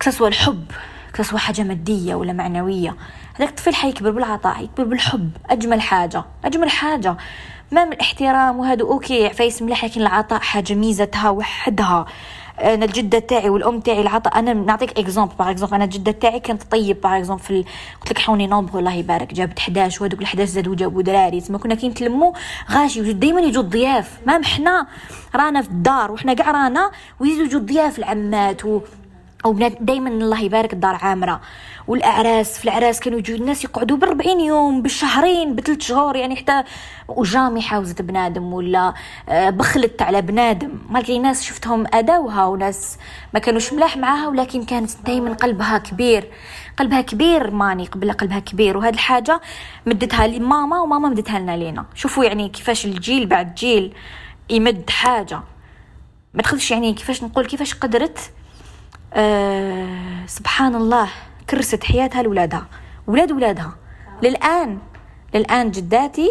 [0.00, 0.64] كسوى الحب
[1.14, 2.96] كسوى حاجة مادية ولا معنوية.
[3.34, 5.30] هذاك الطفل حيكبر بالعطاء يكبر بالحب.
[5.50, 7.16] أجمل حاجة أجمل حاجة.
[7.72, 12.06] ما من الاحترام وهذا أوكي عفايس مليح لكن العطاء حاجة ميزتها وحدها.
[12.60, 16.62] أنا الجدة تاعي والأم تاعي العطاء أنا نعطيك exemple par exemple أنا الجدة تاعي كانت
[16.62, 17.64] طيب par exemple في.
[18.00, 21.58] قلت لك حوني nombre الله يبارك جابت 11 وهذوك ال 11 زادوا جابوا دراري تما
[21.58, 22.32] كنا كي نتلموا
[22.70, 24.86] غاشي دائما يجوا الضياف ما حنا
[25.34, 26.90] رانا في الدار وحنا كاع رانا
[27.20, 28.80] ويجوا يجوا الضياف العمات و
[29.44, 31.40] أو بنات دائما الله يبارك الدار عامرة.
[31.88, 36.62] والأعراس في الأعراس كانوا يجوا الناس يقعدوا ب يوم بالشهرين بثلاث شهور يعني حتى
[37.08, 38.94] و jamais حاوزت بنادم ولا
[39.28, 40.78] آه، بخلت على بنادم.
[40.90, 42.98] ما ناس شفتهم أداوها وناس
[43.34, 46.30] ما كانوش ملاح معاها ولكن كانت دائما قلبها كبير.
[46.76, 48.76] قلبها كبير ماني قبل قلبها كبير.
[48.76, 49.40] وهذه الحاجة
[49.86, 51.84] مدتها لماما وماما مدتها لنا لينا.
[51.94, 53.94] شوفوا يعني كيفاش الجيل بعد جيل
[54.50, 55.40] يمد حاجة.
[56.34, 58.30] ما تخذش يعني كيفاش نقول كيفاش قدرت
[59.14, 61.08] آه سبحان الله
[61.50, 62.66] كرست حياتها لولادها
[63.06, 63.74] ولاد ولادها.
[64.22, 64.78] للآن
[65.34, 66.28] للآن جداتي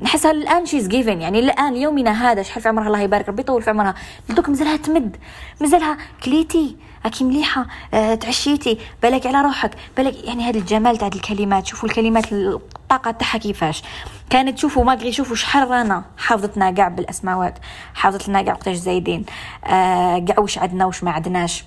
[0.00, 3.62] نحسها الان she's giving يعني الان يومنا هذا شحال في عمرها؟ الله يبارك ربي يطول
[3.62, 3.94] في عمرها.
[4.28, 5.16] دوك مازالها تمد
[5.60, 8.78] مازالها كليتي راكي مليحة آه تعشيتي.
[9.02, 13.82] بالك على روحك بالك يعني هذا الجمال تاع الكلمات شوفوا الكلمات الطاقة تاعها كيفاش.
[14.30, 16.04] كانت تشوفوا ما شوفوا شحال رانا.
[16.18, 17.58] حافظتنا كاع بالأسماوات
[17.94, 19.24] حافظت لنا كاع وقتاش زايدين.
[19.64, 21.64] آه كاع واش عندنا واش ما عندناش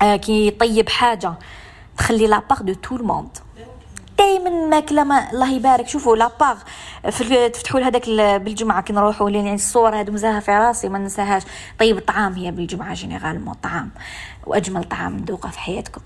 [0.00, 1.34] كي طيب حاجة.
[1.98, 3.38] تخلي la part de tout le monde
[4.18, 5.88] دائما ماكله ما الله يبارك.
[5.88, 6.58] شوفوا la part
[7.52, 8.82] تفتحوا هذاك بالجمعة.
[8.82, 11.42] كي نروحوا يعني الصور هذو مازالها في راسي ما ننساهاش.
[11.78, 13.90] طيب الطعام هي بالجمعة généralement طعام.
[14.46, 16.00] وأجمل طعام ندوقه في حياتكم.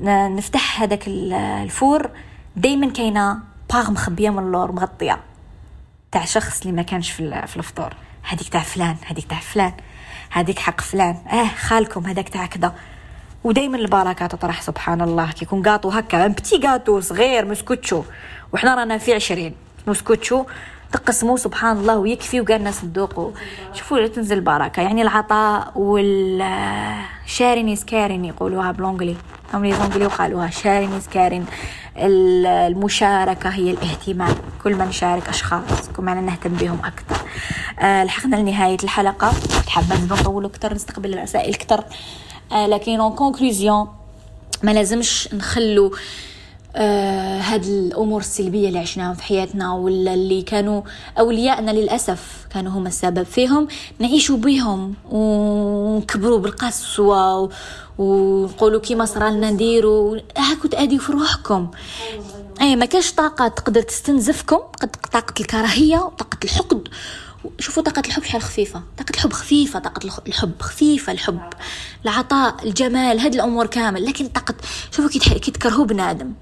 [0.00, 2.10] نفتح هذاك ال four.
[2.56, 3.38] دائما كاينة
[3.72, 5.20] باغ مخبية من اللور مغطية.
[6.12, 7.94] تاع شخص اللي ما كانش في, في الفطور.
[8.22, 9.72] هذيك تاع فلان هذيك تاع فلان.
[10.30, 11.16] هذيك حق فلان.
[11.28, 12.74] آه خالكم هذاك تاع كذا
[13.44, 18.02] ودائما البركة تطرح سبحان الله كيكون قاطو هكا petit gâteau صغير مسكوتشو.
[18.52, 19.54] وحنا رانا في عشرين.
[19.86, 20.44] مسكوتشو
[20.92, 23.30] تقسموا سبحان الله ويكفي وكاع الناس تذوقوا
[23.72, 24.82] شوفوا تنزل البركة.
[24.82, 29.16] يعني العطاء وال sharing is caring يقولوها بل anglais
[29.54, 30.50] هم les anglais وقالوها.
[30.50, 31.46] sharing is caring
[31.96, 34.34] المشاركة هي الاهتمام.
[34.64, 35.88] كل ما نشارك أشخاص.
[35.96, 37.26] كل ما نهتم بهم أكثر.
[37.80, 39.32] آه لحقنا لنهاية الحلقة.
[39.68, 41.78] حابة نطولوا أكثر نستقبل الرسائل أكثر.
[41.78, 41.84] آه
[42.52, 43.88] لكن en conclusion
[44.62, 45.92] ما لازمش نخلو
[46.76, 50.82] آه هاد الأمور السلبية اللي عشناها في حياتنا ولا اللي كانوا
[51.18, 53.68] اوليائنا للأسف كانوا هما السبب فيهم.
[53.98, 57.50] نعيشوا بهم ونكبروا بالقسوة
[57.98, 61.70] ونقولوا كيما صرالنا نديروا هاكو تاديو في روحكم.
[62.60, 64.58] اي ما كاش طاقة تقدر تستنزفكم
[65.12, 66.88] طاقة الكراهية وطاقة الحقد.
[67.58, 68.82] شوفوا طاقة الحب شحال خفيفة.
[68.98, 71.40] طاقة الحب خفيفة طاقة الحب خفيفة الحب.
[72.04, 74.04] العطاء الجمال هاد الأمور كامل.
[74.04, 74.54] لكن طاقة
[74.90, 76.32] شوفوا كي تكرهوا بنادم.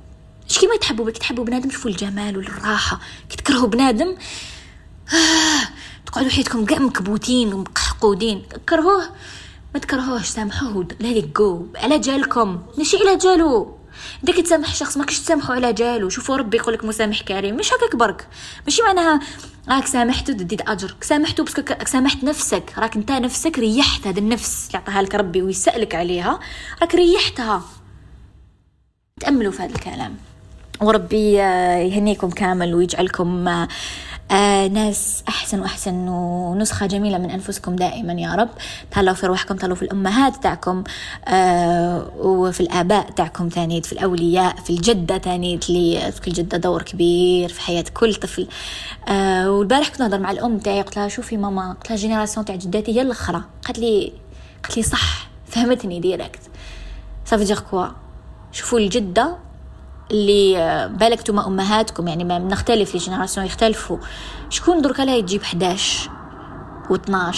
[0.51, 3.01] اش كيما تحبوا كي تحبوا بنادم؟ شوفوا الجمال والراحة.
[3.29, 4.17] كي تكرهوا بنادم
[5.13, 5.69] آه
[6.07, 8.43] تقعدوا حياتكم كاع مكبوتين ومقحقودين.
[8.69, 9.03] كرهوه
[9.75, 10.89] ما تكرهوهش سامحوه.
[11.01, 12.63] let go على جالكم.
[12.79, 13.79] ماشي على جالو.
[14.23, 16.09] انت كتسامح شخص ما كش تسامحوا على جالو.
[16.09, 17.57] شوفوا ربي يقول لك مسامح كريم.
[17.57, 18.29] مش هكاك برك.
[18.65, 19.21] ماشي معناها
[19.69, 21.53] راك سامحته تدي اجر سامحته بس
[21.87, 22.73] سامحت نفسك.
[22.79, 26.41] راك انت نفسك ريحت هذا النفس اللي عطاها لك ربي ويسألك عليها.
[26.83, 27.63] راك ريحتها.
[29.21, 30.17] تاملوا في هذا الكلام.
[30.81, 33.67] وربي يهنيكم كامل ويجعلكم
[34.33, 38.49] آه ناس أحسن وأحسن ونسخة جميلة من أنفسكم دائما يا رب.
[38.91, 40.85] تهلاو في روحكم تهلاو في الأمهات تاعكم
[41.29, 47.49] آه وفي الآباء تاعكم ثاني في الأولياء في الجدة ثاني اللي في الجدة دور كبير
[47.49, 48.49] في حياة كل طفل.
[49.09, 52.55] آه والبارح كنت نهضر مع الأم تاعي قلت لها شوفي ماما قلت لها génération تاع
[52.57, 53.43] جداتي هي الأخرى.
[53.65, 54.13] قالت لي
[54.65, 56.41] قالت لي صح فهمتني direct
[57.27, 57.87] ça veut dire quoi
[58.53, 59.37] شوفوا الجدة
[60.13, 63.99] اللي آه، بالك نتوما أمهاتكم يعني ما نختلف les générations يختلفوا.
[64.51, 66.11] شكون دركا لا تجيب 11
[66.91, 67.37] و12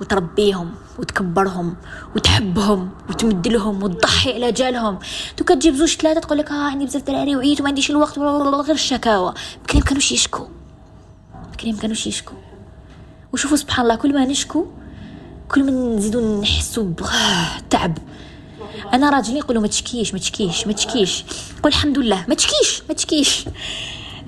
[0.00, 1.76] وتربيهم وتكبرهم
[2.16, 4.98] وتحبهم وتمدلهم وتضحي على جالهم؟
[5.36, 8.74] تو كتجيب زوج ثلاثة تقول لك آه عندي بزاف دراري وعيت وما عنديش الوقت غير
[8.74, 9.34] الشكاوى.
[9.64, 10.46] بكري ما كانوش يشكو
[11.52, 12.34] بكري ما كانوش يشكو
[13.32, 14.66] وشوفوا سبحان الله كل ما نشكو
[15.48, 17.98] كل ما نزيدو نحسو بتعب
[18.92, 21.24] أنا راجلين يقولوا ما تشكيش ما تشكيش ما تشكيش.
[21.62, 23.44] قول الحمد لله ما تشكيش ما تشكيش.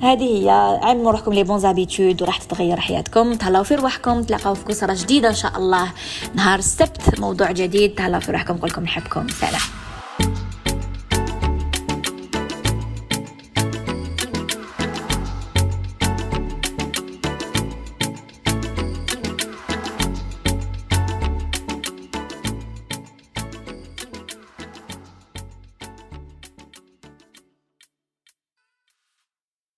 [0.02, 0.50] هذه هي
[0.82, 3.34] عملوا روحكم لي بون زابيتود وراح تتغير حياتكم.
[3.34, 5.92] تهلاو في روحكم تلاقاو في قصره جديدة إن شاء الله.
[6.34, 7.94] نهار السبت موضوع جديد.
[7.94, 9.28] تهلاو في روحكم نقول لكم نحبكم.
[9.28, 9.83] سلام.